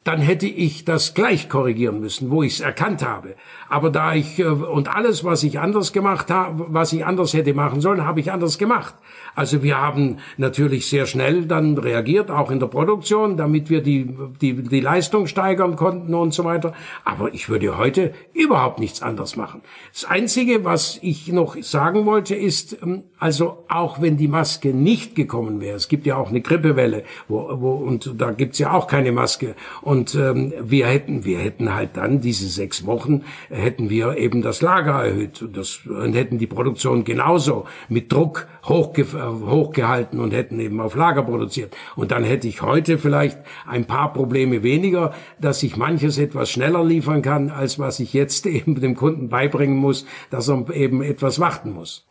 dann 0.03 0.19
hätte 0.19 0.47
ich 0.47 0.83
das 0.83 1.13
gleich 1.13 1.47
korrigieren 1.47 1.99
müssen, 1.99 2.31
wo 2.31 2.41
ich 2.41 2.53
es 2.53 2.59
erkannt 2.59 3.05
habe. 3.05 3.35
Aber 3.69 3.91
da 3.91 4.15
ich 4.15 4.39
äh, 4.39 4.45
und 4.45 4.87
alles, 4.87 5.23
was 5.23 5.43
ich 5.43 5.59
anders 5.59 5.93
gemacht 5.93 6.31
habe, 6.31 6.65
was 6.69 6.91
ich 6.91 7.05
anders 7.05 7.33
hätte 7.33 7.53
machen 7.53 7.81
sollen, 7.81 8.03
habe 8.03 8.19
ich 8.19 8.31
anders 8.31 8.57
gemacht. 8.57 8.95
Also 9.35 9.63
wir 9.63 9.77
haben 9.77 10.17
natürlich 10.37 10.87
sehr 10.87 11.05
schnell 11.05 11.45
dann 11.45 11.77
reagiert, 11.77 12.29
auch 12.31 12.51
in 12.51 12.59
der 12.59 12.67
Produktion, 12.67 13.37
damit 13.37 13.69
wir 13.69 13.81
die, 13.81 14.13
die, 14.41 14.53
die 14.63 14.79
Leistung 14.79 15.27
steigern 15.27 15.75
konnten 15.75 16.13
und 16.13 16.33
so 16.33 16.43
weiter. 16.43 16.73
Aber 17.05 17.33
ich 17.33 17.49
würde 17.49 17.77
heute 17.77 18.13
überhaupt 18.33 18.79
nichts 18.79 19.01
anders 19.01 19.35
machen. 19.35 19.61
Das 19.93 20.05
Einzige, 20.05 20.63
was 20.63 20.99
ich 21.01 21.31
noch 21.31 21.55
sagen 21.61 22.05
wollte, 22.05 22.35
ist, 22.35 22.77
ähm, 22.81 23.03
also 23.17 23.65
auch 23.69 24.01
wenn 24.01 24.17
die 24.17 24.27
Maske 24.27 24.69
nicht 24.73 25.15
gekommen 25.15 25.61
wäre, 25.61 25.75
es 25.75 25.87
gibt 25.87 26.05
ja 26.05 26.17
auch 26.17 26.29
eine 26.29 26.41
Grippewelle, 26.41 27.03
wo, 27.27 27.49
wo, 27.61 27.71
und 27.73 28.19
da 28.19 28.31
gibt's 28.31 28.59
ja 28.59 28.73
auch 28.73 28.87
keine 28.87 29.11
Maske. 29.11 29.55
Und 29.81 30.15
ähm, 30.15 30.53
wir 30.61 30.87
hätten, 30.87 31.25
wir 31.25 31.39
hätten 31.39 31.73
halt 31.73 31.97
dann 31.97 32.21
diese 32.21 32.47
sechs 32.47 32.85
Wochen 32.85 33.23
hätten 33.49 33.89
wir 33.89 34.17
eben 34.17 34.41
das 34.41 34.61
Lager 34.61 35.03
erhöht 35.03 35.41
und, 35.41 35.57
das, 35.57 35.81
und 35.85 36.13
hätten 36.13 36.37
die 36.37 36.47
Produktion 36.47 37.03
genauso 37.03 37.65
mit 37.89 38.11
Druck 38.11 38.47
hochge 38.63 39.05
hochgehalten 39.29 40.19
und 40.19 40.31
hätten 40.31 40.59
eben 40.59 40.79
auf 40.79 40.95
Lager 40.95 41.23
produziert. 41.23 41.75
Und 41.95 42.11
dann 42.11 42.23
hätte 42.23 42.47
ich 42.47 42.61
heute 42.61 42.97
vielleicht 42.97 43.39
ein 43.67 43.85
paar 43.85 44.13
Probleme 44.13 44.63
weniger, 44.63 45.13
dass 45.39 45.63
ich 45.63 45.77
manches 45.77 46.17
etwas 46.17 46.49
schneller 46.51 46.83
liefern 46.83 47.21
kann, 47.21 47.49
als 47.49 47.79
was 47.79 47.99
ich 47.99 48.13
jetzt 48.13 48.45
eben 48.45 48.79
dem 48.79 48.95
Kunden 48.95 49.29
beibringen 49.29 49.77
muss, 49.77 50.05
dass 50.29 50.49
er 50.49 50.69
eben 50.73 51.01
etwas 51.01 51.39
warten 51.39 51.71
muss. 51.71 52.05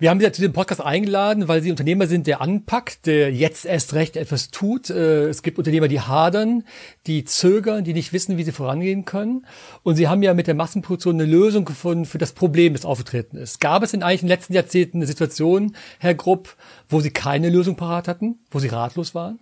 Wir 0.00 0.08
haben 0.08 0.18
Sie 0.18 0.24
ja 0.24 0.32
zu 0.32 0.40
dem 0.40 0.54
Podcast 0.54 0.80
eingeladen, 0.80 1.46
weil 1.46 1.60
Sie 1.60 1.70
Unternehmer 1.70 2.06
sind, 2.06 2.26
der 2.26 2.40
anpackt, 2.40 3.04
der 3.04 3.30
jetzt 3.34 3.66
erst 3.66 3.92
recht 3.92 4.16
etwas 4.16 4.50
tut. 4.50 4.88
Äh, 4.88 5.28
es 5.28 5.42
gibt 5.42 5.58
Unternehmer, 5.58 5.88
die 5.88 6.00
hadern, 6.00 6.64
die 7.06 7.26
zögern, 7.26 7.84
die 7.84 7.92
nicht 7.92 8.14
wissen, 8.14 8.38
wie 8.38 8.42
sie 8.42 8.52
vorangehen 8.52 9.04
können. 9.04 9.44
Und 9.82 9.96
Sie 9.96 10.08
haben 10.08 10.22
ja 10.22 10.32
mit 10.32 10.46
der 10.46 10.54
Massenproduktion 10.54 11.20
eine 11.20 11.30
Lösung 11.30 11.66
gefunden 11.66 12.06
für 12.06 12.16
das 12.16 12.32
Problem, 12.32 12.72
das 12.72 12.86
aufgetreten 12.86 13.36
ist. 13.36 13.60
Gab 13.60 13.82
es 13.82 13.92
in 13.92 14.02
eigentlich 14.02 14.22
in 14.22 14.28
den 14.28 14.36
letzten 14.36 14.54
Jahrzehnten 14.54 14.96
eine 14.96 15.06
Situation, 15.06 15.76
Herr 15.98 16.14
Grupp, 16.14 16.56
wo 16.88 17.00
Sie 17.00 17.10
keine 17.10 17.50
Lösung 17.50 17.76
parat 17.76 18.08
hatten, 18.08 18.38
wo 18.50 18.58
Sie 18.58 18.68
ratlos 18.68 19.14
waren? 19.14 19.38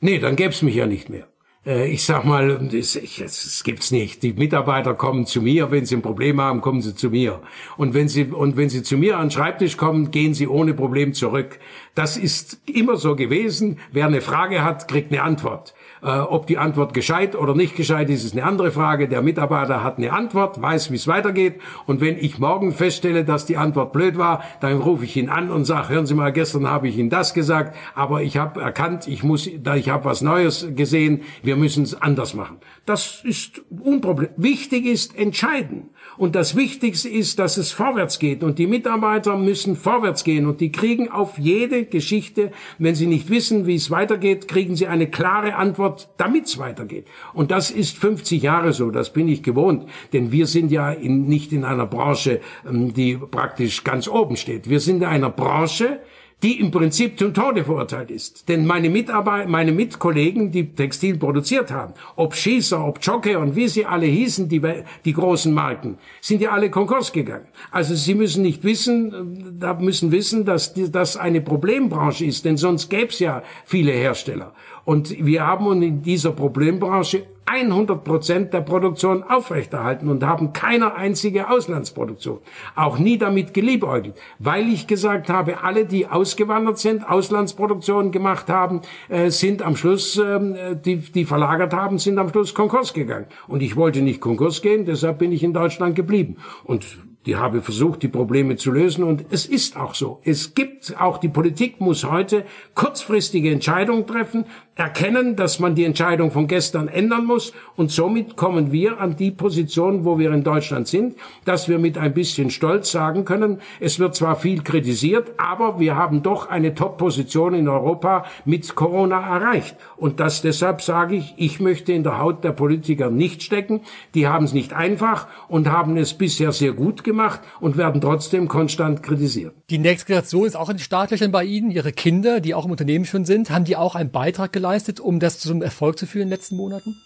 Nee, 0.00 0.18
dann 0.18 0.36
gäbe 0.36 0.50
es 0.50 0.60
mich 0.60 0.74
ja 0.74 0.84
nicht 0.84 1.08
mehr. 1.08 1.26
Äh, 1.66 1.88
ich 1.88 2.04
sag 2.04 2.24
mal, 2.24 2.68
das, 2.72 2.98
das 3.18 3.62
gibt's 3.64 3.90
nicht. 3.90 4.22
Die 4.22 4.32
Mitarbeiter 4.32 4.94
kommen 4.94 5.26
zu 5.26 5.42
mir, 5.42 5.70
wenn 5.70 5.84
sie 5.84 5.96
ein 5.96 6.02
Problem 6.02 6.40
haben, 6.40 6.60
kommen 6.60 6.80
sie 6.80 6.94
zu 6.94 7.10
mir. 7.10 7.42
Und 7.76 7.92
wenn 7.92 8.08
sie 8.08 8.24
und 8.24 8.56
wenn 8.56 8.68
sie 8.68 8.82
zu 8.82 8.96
mir 8.96 9.18
an 9.18 9.26
den 9.26 9.30
Schreibtisch 9.32 9.76
kommen, 9.76 10.10
gehen 10.10 10.32
sie 10.32 10.46
ohne 10.46 10.74
Problem 10.74 11.12
zurück. 11.12 11.58
Das 11.94 12.16
ist 12.16 12.60
immer 12.66 12.96
so 12.96 13.16
gewesen. 13.16 13.78
Wer 13.90 14.06
eine 14.06 14.20
Frage 14.20 14.62
hat, 14.62 14.88
kriegt 14.88 15.12
eine 15.12 15.22
Antwort. 15.22 15.74
Äh, 16.02 16.08
ob 16.08 16.46
die 16.46 16.58
Antwort 16.58 16.94
gescheit 16.94 17.34
oder 17.34 17.54
nicht 17.54 17.76
gescheit 17.76 18.10
ist, 18.10 18.24
ist 18.24 18.34
eine 18.34 18.44
andere 18.44 18.70
Frage. 18.70 19.08
Der 19.08 19.22
Mitarbeiter 19.22 19.82
hat 19.82 19.98
eine 19.98 20.12
Antwort, 20.12 20.60
weiß, 20.60 20.90
wie 20.90 20.96
es 20.96 21.06
weitergeht. 21.06 21.60
Und 21.86 22.00
wenn 22.00 22.18
ich 22.18 22.38
morgen 22.38 22.72
feststelle, 22.72 23.24
dass 23.24 23.46
die 23.46 23.56
Antwort 23.56 23.92
blöd 23.92 24.18
war, 24.18 24.42
dann 24.60 24.78
rufe 24.78 25.04
ich 25.04 25.16
ihn 25.16 25.28
an 25.28 25.50
und 25.50 25.64
sage, 25.64 25.88
hören 25.88 26.06
Sie 26.06 26.14
mal, 26.14 26.32
gestern 26.32 26.68
habe 26.68 26.88
ich 26.88 26.98
Ihnen 26.98 27.10
das 27.10 27.34
gesagt, 27.34 27.76
aber 27.94 28.22
ich 28.22 28.36
habe 28.36 28.60
erkannt, 28.60 29.08
ich 29.08 29.22
muss, 29.22 29.46
ich 29.46 29.88
habe 29.88 30.04
was 30.04 30.20
Neues 30.20 30.68
gesehen, 30.74 31.22
wir 31.42 31.56
müssen 31.56 31.82
es 31.84 32.00
anders 32.00 32.34
machen. 32.34 32.58
Das 32.84 33.22
ist 33.24 33.62
unproblem. 33.70 34.30
Wichtig 34.36 34.86
ist 34.86 35.16
entscheiden. 35.16 35.90
Und 36.18 36.34
das 36.34 36.56
Wichtigste 36.56 37.08
ist, 37.08 37.38
dass 37.38 37.56
es 37.56 37.72
vorwärts 37.72 38.18
geht. 38.18 38.42
Und 38.42 38.58
die 38.58 38.66
Mitarbeiter 38.66 39.36
müssen 39.36 39.76
vorwärts 39.76 40.24
gehen. 40.24 40.46
Und 40.46 40.60
die 40.60 40.72
kriegen 40.72 41.10
auf 41.10 41.38
jede 41.38 41.84
Geschichte, 41.84 42.52
wenn 42.78 42.94
sie 42.94 43.06
nicht 43.06 43.28
wissen, 43.28 43.66
wie 43.66 43.74
es 43.74 43.90
weitergeht, 43.90 44.48
kriegen 44.48 44.76
sie 44.76 44.86
eine 44.86 45.08
klare 45.08 45.56
Antwort, 45.56 45.85
damit 46.16 46.46
es 46.46 46.58
weitergeht. 46.58 47.06
Und 47.34 47.50
das 47.50 47.70
ist 47.70 47.98
50 47.98 48.42
Jahre 48.42 48.72
so. 48.72 48.90
Das 48.90 49.12
bin 49.12 49.28
ich 49.28 49.42
gewohnt. 49.42 49.88
Denn 50.12 50.32
wir 50.32 50.46
sind 50.46 50.70
ja 50.70 50.90
in, 50.90 51.26
nicht 51.26 51.52
in 51.52 51.64
einer 51.64 51.86
Branche, 51.86 52.40
ähm, 52.66 52.94
die 52.94 53.16
praktisch 53.16 53.84
ganz 53.84 54.08
oben 54.08 54.36
steht. 54.36 54.68
Wir 54.68 54.80
sind 54.80 54.98
in 54.98 55.04
einer 55.04 55.30
Branche, 55.30 56.00
die 56.42 56.60
im 56.60 56.70
Prinzip 56.70 57.18
zum 57.18 57.32
Tode 57.32 57.64
verurteilt 57.64 58.10
ist. 58.10 58.48
Denn 58.48 58.66
meine 58.66 58.90
Mitarbeiter, 58.90 59.48
meine 59.48 59.72
Mitkollegen, 59.72 60.50
die 60.50 60.74
Textil 60.74 61.16
produziert 61.16 61.70
haben, 61.70 61.94
ob 62.14 62.34
Schießer, 62.34 62.84
ob 62.84 63.02
Jocke 63.02 63.38
und 63.38 63.56
wie 63.56 63.68
sie 63.68 63.86
alle 63.86 64.06
hießen, 64.06 64.48
die, 64.48 64.60
die 65.04 65.12
großen 65.14 65.52
Marken, 65.52 65.96
sind 66.20 66.42
ja 66.42 66.50
alle 66.50 66.70
Konkurs 66.70 67.12
gegangen. 67.12 67.46
Also 67.70 67.94
sie 67.94 68.14
müssen 68.14 68.42
nicht 68.42 68.64
wissen, 68.64 69.56
da 69.58 69.74
müssen 69.74 70.12
wissen, 70.12 70.44
dass 70.44 70.74
das 70.74 71.16
eine 71.16 71.40
Problembranche 71.40 72.26
ist, 72.26 72.44
denn 72.44 72.58
sonst 72.58 72.90
gäbe 72.90 73.08
es 73.08 73.18
ja 73.18 73.42
viele 73.64 73.92
Hersteller. 73.92 74.52
Und 74.84 75.24
wir 75.24 75.46
haben 75.46 75.82
in 75.82 76.02
dieser 76.02 76.32
Problembranche 76.32 77.24
100 77.46 78.02
Prozent 78.02 78.52
der 78.52 78.60
Produktion 78.60 79.22
aufrechterhalten 79.22 80.08
und 80.08 80.24
haben 80.24 80.52
keine 80.52 80.96
einzige 80.96 81.48
Auslandsproduktion. 81.48 82.40
Auch 82.74 82.98
nie 82.98 83.18
damit 83.18 83.54
geliebäugelt, 83.54 84.16
weil 84.38 84.68
ich 84.68 84.86
gesagt 84.86 85.28
habe, 85.28 85.62
alle, 85.62 85.86
die 85.86 86.08
ausgewandert 86.08 86.78
sind, 86.78 87.08
Auslandsproduktionen 87.08 88.10
gemacht 88.10 88.48
haben, 88.48 88.82
äh, 89.08 89.30
sind 89.30 89.62
am 89.62 89.76
Schluss, 89.76 90.18
äh, 90.18 90.76
die, 90.76 90.96
die 90.96 91.24
verlagert 91.24 91.72
haben, 91.72 91.98
sind 91.98 92.18
am 92.18 92.28
Schluss 92.30 92.52
Konkurs 92.52 92.92
gegangen. 92.92 93.26
Und 93.46 93.62
ich 93.62 93.76
wollte 93.76 94.02
nicht 94.02 94.20
Konkurs 94.20 94.60
gehen, 94.60 94.84
deshalb 94.84 95.18
bin 95.18 95.30
ich 95.30 95.44
in 95.44 95.52
Deutschland 95.52 95.94
geblieben. 95.94 96.36
Und 96.64 96.98
die 97.26 97.36
habe 97.36 97.60
versucht, 97.60 98.02
die 98.02 98.08
Probleme 98.08 98.54
zu 98.56 98.70
lösen 98.70 99.02
und 99.02 99.26
es 99.30 99.46
ist 99.46 99.76
auch 99.76 99.94
so. 99.94 100.20
Es 100.22 100.54
gibt 100.54 100.94
auch 101.00 101.18
die 101.18 101.28
Politik 101.28 101.80
muss 101.80 102.04
heute 102.04 102.44
kurzfristige 102.74 103.50
Entscheidungen 103.50 104.06
treffen, 104.06 104.46
erkennen, 104.76 105.36
dass 105.36 105.58
man 105.58 105.74
die 105.74 105.84
Entscheidung 105.84 106.30
von 106.30 106.46
gestern 106.46 106.88
ändern 106.88 107.24
muss 107.24 107.54
und 107.76 107.90
somit 107.90 108.36
kommen 108.36 108.72
wir 108.72 109.00
an 109.00 109.16
die 109.16 109.30
Position, 109.30 110.04
wo 110.04 110.18
wir 110.18 110.30
in 110.32 110.44
Deutschland 110.44 110.86
sind, 110.86 111.16
dass 111.46 111.68
wir 111.68 111.78
mit 111.78 111.96
ein 111.96 112.12
bisschen 112.12 112.50
Stolz 112.50 112.90
sagen 112.90 113.24
können, 113.24 113.60
es 113.80 113.98
wird 113.98 114.14
zwar 114.14 114.36
viel 114.36 114.62
kritisiert, 114.62 115.32
aber 115.38 115.80
wir 115.80 115.96
haben 115.96 116.22
doch 116.22 116.50
eine 116.50 116.74
Top-Position 116.74 117.54
in 117.54 117.68
Europa 117.68 118.26
mit 118.44 118.74
Corona 118.74 119.18
erreicht. 119.18 119.76
Und 119.96 120.20
das 120.20 120.42
deshalb 120.42 120.82
sage 120.82 121.16
ich, 121.16 121.34
ich 121.38 121.58
möchte 121.58 121.94
in 121.94 122.02
der 122.02 122.18
Haut 122.18 122.44
der 122.44 122.52
Politiker 122.52 123.10
nicht 123.10 123.42
stecken. 123.42 123.80
Die 124.14 124.28
haben 124.28 124.44
es 124.44 124.52
nicht 124.52 124.74
einfach 124.74 125.26
und 125.48 125.70
haben 125.70 125.96
es 125.96 126.12
bisher 126.12 126.52
sehr 126.52 126.72
gut 126.72 127.02
gemacht 127.02 127.40
und 127.60 127.78
werden 127.78 128.02
trotzdem 128.02 128.46
konstant 128.46 129.02
kritisiert. 129.02 129.54
Die 129.70 129.78
nächste 129.78 130.06
Generation 130.06 130.46
ist 130.46 130.56
auch 130.56 130.68
in 130.68 130.76
den 130.76 130.82
Startlöchern 130.82 131.32
bei 131.32 131.44
Ihnen. 131.44 131.70
Ihre 131.70 131.92
Kinder, 131.92 132.40
die 132.40 132.54
auch 132.54 132.66
im 132.66 132.72
Unternehmen 132.72 133.06
schon 133.06 133.24
sind, 133.24 133.50
haben 133.50 133.64
die 133.64 133.76
auch 133.76 133.94
einen 133.94 134.10
Beitrag? 134.10 134.52
Geleistet, 134.66 134.98
um 134.98 135.20
das 135.20 135.38
zum 135.38 135.62
Erfolg 135.62 135.96
zu 135.96 136.06
führen 136.06 136.22
in 136.22 136.28
den 136.28 136.38
letzten 136.38 136.56
Monaten? 136.56 136.96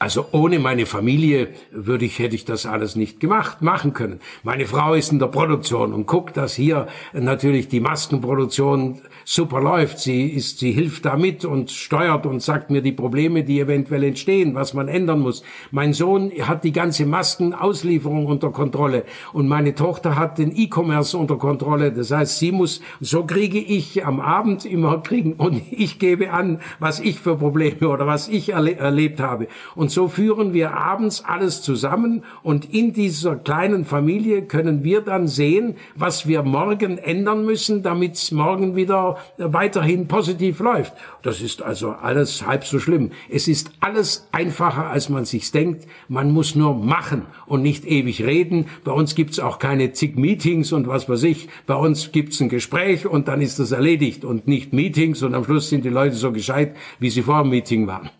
Also 0.00 0.26
ohne 0.30 0.60
meine 0.60 0.86
Familie 0.86 1.48
würde 1.72 2.04
ich, 2.04 2.20
hätte 2.20 2.36
ich 2.36 2.44
das 2.44 2.66
alles 2.66 2.94
nicht 2.94 3.18
gemacht, 3.18 3.62
machen 3.62 3.94
können. 3.94 4.20
Meine 4.44 4.64
Frau 4.66 4.94
ist 4.94 5.10
in 5.10 5.18
der 5.18 5.26
Produktion 5.26 5.92
und 5.92 6.06
guckt, 6.06 6.36
dass 6.36 6.54
hier 6.54 6.86
natürlich 7.12 7.66
die 7.66 7.80
Maskenproduktion 7.80 9.00
super 9.24 9.60
läuft. 9.60 9.98
Sie 9.98 10.28
ist, 10.28 10.60
sie 10.60 10.70
hilft 10.70 11.04
da 11.04 11.16
mit 11.16 11.44
und 11.44 11.72
steuert 11.72 12.26
und 12.26 12.40
sagt 12.40 12.70
mir 12.70 12.80
die 12.80 12.92
Probleme, 12.92 13.42
die 13.42 13.58
eventuell 13.58 14.04
entstehen, 14.04 14.54
was 14.54 14.72
man 14.72 14.86
ändern 14.86 15.18
muss. 15.18 15.42
Mein 15.72 15.92
Sohn 15.92 16.30
hat 16.42 16.62
die 16.62 16.72
ganze 16.72 17.04
Maskenauslieferung 17.04 18.26
unter 18.26 18.50
Kontrolle 18.50 19.02
und 19.32 19.48
meine 19.48 19.74
Tochter 19.74 20.14
hat 20.14 20.38
den 20.38 20.56
E-Commerce 20.56 21.18
unter 21.18 21.38
Kontrolle. 21.38 21.90
Das 21.90 22.12
heißt, 22.12 22.38
sie 22.38 22.52
muss, 22.52 22.80
so 23.00 23.24
kriege 23.24 23.58
ich 23.58 24.06
am 24.06 24.20
Abend 24.20 24.64
immer 24.64 25.02
kriegen 25.02 25.32
und 25.32 25.60
ich 25.72 25.98
gebe 25.98 26.30
an, 26.30 26.60
was 26.78 27.00
ich 27.00 27.18
für 27.18 27.36
Probleme 27.36 27.88
oder 27.88 28.06
was 28.06 28.28
ich 28.28 28.50
erle 28.50 28.76
erlebt 28.76 29.18
habe. 29.18 29.48
Und 29.74 29.87
und 29.88 29.92
so 29.92 30.06
führen 30.06 30.52
wir 30.52 30.74
abends 30.74 31.24
alles 31.24 31.62
zusammen 31.62 32.22
und 32.42 32.74
in 32.74 32.92
dieser 32.92 33.36
kleinen 33.36 33.86
Familie 33.86 34.42
können 34.42 34.84
wir 34.84 35.00
dann 35.00 35.28
sehen, 35.28 35.76
was 35.94 36.28
wir 36.28 36.42
morgen 36.42 36.98
ändern 36.98 37.46
müssen, 37.46 37.82
damit 37.82 38.16
es 38.16 38.30
morgen 38.30 38.76
wieder 38.76 39.16
weiterhin 39.38 40.06
positiv 40.06 40.60
läuft. 40.60 40.92
Das 41.22 41.40
ist 41.40 41.62
also 41.62 41.92
alles 41.92 42.46
halb 42.46 42.66
so 42.66 42.78
schlimm. 42.78 43.12
Es 43.30 43.48
ist 43.48 43.70
alles 43.80 44.28
einfacher, 44.30 44.90
als 44.90 45.08
man 45.08 45.24
sich 45.24 45.52
denkt. 45.52 45.86
Man 46.06 46.32
muss 46.32 46.54
nur 46.54 46.74
machen 46.74 47.22
und 47.46 47.62
nicht 47.62 47.86
ewig 47.86 48.22
reden. 48.22 48.66
Bei 48.84 48.92
uns 48.92 49.14
gibt's 49.14 49.40
auch 49.40 49.58
keine 49.58 49.92
zig 49.94 50.16
Meetings 50.16 50.70
und 50.70 50.86
was 50.86 51.08
weiß 51.08 51.22
ich. 51.22 51.48
Bei 51.66 51.76
uns 51.76 52.12
gibt's 52.12 52.42
ein 52.42 52.50
Gespräch 52.50 53.06
und 53.06 53.26
dann 53.26 53.40
ist 53.40 53.58
das 53.58 53.72
erledigt 53.72 54.26
und 54.26 54.46
nicht 54.48 54.74
Meetings 54.74 55.22
und 55.22 55.34
am 55.34 55.44
Schluss 55.44 55.70
sind 55.70 55.86
die 55.86 55.88
Leute 55.88 56.16
so 56.16 56.30
gescheit, 56.30 56.76
wie 56.98 57.08
sie 57.08 57.22
vor 57.22 57.40
dem 57.40 57.48
Meeting 57.48 57.86
waren. 57.86 58.10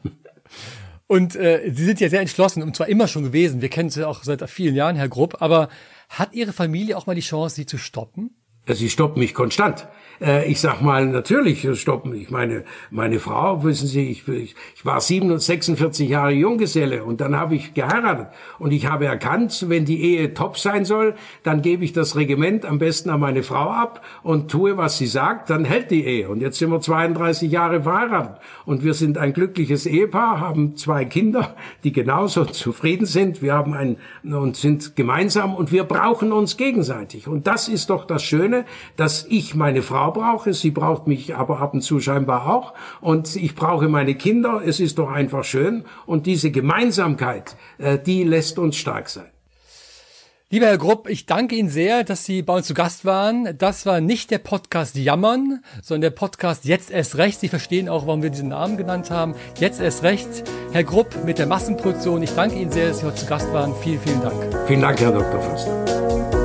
Und 1.09 1.35
äh, 1.37 1.73
Sie 1.75 1.85
sind 1.85 2.01
ja 2.01 2.09
sehr 2.09 2.21
entschlossen 2.21 2.63
und 2.63 2.77
zwar 2.77 2.89
immer 2.89 3.09
schon 3.09 3.25
gewesen. 3.25 3.63
Wir 3.63 3.71
kennen 3.71 3.91
Sie 3.91 4.07
auch 4.07 4.23
seit 4.23 4.49
vielen 4.49 4.77
Jahren, 4.77 4.95
Herr 4.95 5.09
Grupp. 5.09 5.41
Aber 5.41 5.71
hat 6.11 6.35
Ihre 6.35 6.53
Familie 6.53 6.97
auch 6.97 7.07
mal 7.07 7.15
die 7.15 7.23
Chance, 7.23 7.57
Sie 7.57 7.67
zu 7.67 7.79
stoppen? 7.79 8.37
Sie 8.75 8.91
stoppen 8.91 9.21
mich 9.21 9.35
konstant. 9.35 9.89
Äh, 10.21 10.51
ich 10.51 10.61
sag 10.61 10.81
mal, 10.81 11.07
natürlich 11.07 11.67
stoppen. 11.79 12.15
Ich 12.15 12.31
meine, 12.31 12.65
meine 12.91 13.19
Frau, 13.19 13.65
wissen 13.65 13.87
Sie, 13.87 14.11
ich, 14.11 14.27
ich, 14.29 14.55
war 14.85 15.01
46 15.01 16.09
Jahre 16.09 16.33
Junggeselle 16.33 17.05
und 17.05 17.21
dann 17.21 17.37
habe 17.37 17.55
ich 17.55 17.75
geheiratet. 17.75 18.29
Und 18.59 18.73
ich 18.73 18.87
habe 18.87 19.07
erkannt, 19.07 19.67
wenn 19.69 19.85
die 19.85 20.03
Ehe 20.03 20.35
top 20.35 20.59
sein 20.59 20.85
soll, 20.85 21.15
dann 21.43 21.63
gebe 21.63 21.85
ich 21.85 21.93
das 21.93 22.17
Regiment 22.17 22.65
am 22.65 22.79
besten 22.79 23.11
an 23.11 23.21
meine 23.21 23.43
Frau 23.43 23.71
ab 23.71 24.05
und 24.23 24.51
tue, 24.51 24.77
was 24.77 24.99
sie 24.99 25.07
sagt, 25.07 25.51
dann 25.51 25.65
hält 25.65 25.91
die 25.91 26.05
Ehe. 26.05 26.29
Und 26.29 26.41
jetzt 26.41 26.59
sind 26.59 26.71
wir 26.71 26.81
32 26.81 27.51
Jahre 27.51 27.83
verheiratet. 27.83 28.41
Und 28.65 28.85
wir 28.85 28.95
sind 28.95 29.19
ein 29.19 29.33
glückliches 29.33 29.87
Ehepaar, 29.87 30.41
haben 30.41 30.77
zwei 30.77 31.05
Kinder, 31.05 31.55
die 31.85 31.93
genauso 31.93 32.45
zufrieden 32.45 33.07
sind. 33.07 33.43
Wir 33.43 33.55
haben 33.55 33.75
ein, 33.75 33.97
und 34.25 34.57
sind 34.57 34.97
gemeinsam 34.97 35.55
und 35.55 35.73
wir 35.73 35.85
brauchen 35.85 36.33
uns 36.33 36.57
gegenseitig. 36.57 37.29
Und 37.29 37.47
das 37.47 37.69
ist 37.69 37.91
doch 37.91 38.05
das 38.05 38.23
Schöne, 38.23 38.58
dass 38.97 39.27
ich 39.29 39.55
meine 39.55 39.83
Frau 39.83 39.99
Frau 39.99 40.13
brauche, 40.13 40.55
sie 40.55 40.71
braucht 40.71 41.09
mich 41.09 41.35
aber 41.35 41.59
ab 41.59 41.75
und 41.75 41.81
zu 41.81 41.99
scheinbar 41.99 42.49
auch 42.49 42.73
und 43.01 43.35
ich 43.35 43.57
brauche 43.57 43.89
meine 43.89 44.15
Kinder, 44.15 44.63
es 44.65 44.79
ist 44.79 44.99
doch 44.99 45.11
einfach 45.11 45.43
schön 45.43 45.85
und 46.07 46.27
diese 46.27 46.53
Gemeinsamkeit, 46.53 47.57
äh, 47.79 47.99
die 47.99 48.23
lässt 48.23 48.61
uns 48.61 48.77
stark 48.77 49.09
sein. 49.09 49.27
Lieber 50.51 50.67
Herr 50.67 50.79
Grupp, 50.79 51.11
ich 51.11 51.27
danke 51.27 51.57
Ihnen 51.57 51.69
sehr, 51.69 52.05
dass 52.05 52.25
Sie 52.25 52.43
bei 52.43 52.55
uns 52.55 52.69
zu 52.69 52.75
Gast 52.75 53.05
waren. 53.05 53.59
Das 53.59 53.87
war 53.87 54.01
nicht 54.01 54.31
der 54.31 54.39
Podcast 54.39 54.97
Jammern, 54.97 55.65
sondern 55.83 56.03
der 56.03 56.11
Podcast 56.11 56.65
Jetzt 56.65 56.91
erst 56.91 57.19
recht. 57.19 57.41
Sie 57.41 57.49
verstehen 57.49 57.89
auch, 57.89 58.07
warum 58.07 58.23
wir 58.23 58.31
diesen 58.31 58.49
Namen 58.49 58.77
genannt 58.77 59.11
haben. 59.11 59.35
Jetzt 59.59 59.81
erst 59.81 60.05
recht. 60.05 60.45
Herr 60.73 60.85
Grupp 60.85 61.25
mit 61.25 61.39
der 61.39 61.49
Massenproduktion. 61.49 62.23
Ich 62.23 62.31
danke 62.31 62.57
Ihnen 62.57 62.71
sehr, 62.71 62.89
dass 62.89 63.01
Sie 63.01 63.07
heute 63.07 63.17
zu 63.17 63.27
Gast 63.27 63.53
waren. 63.53 63.75
Vielen, 63.83 64.01
vielen 64.01 64.23
Dank. 64.23 64.69
Vielen 64.69 64.81
Dank, 64.81 65.01
Herr 65.01 65.13
Dr. 65.13 65.43
Förster. 65.43 66.38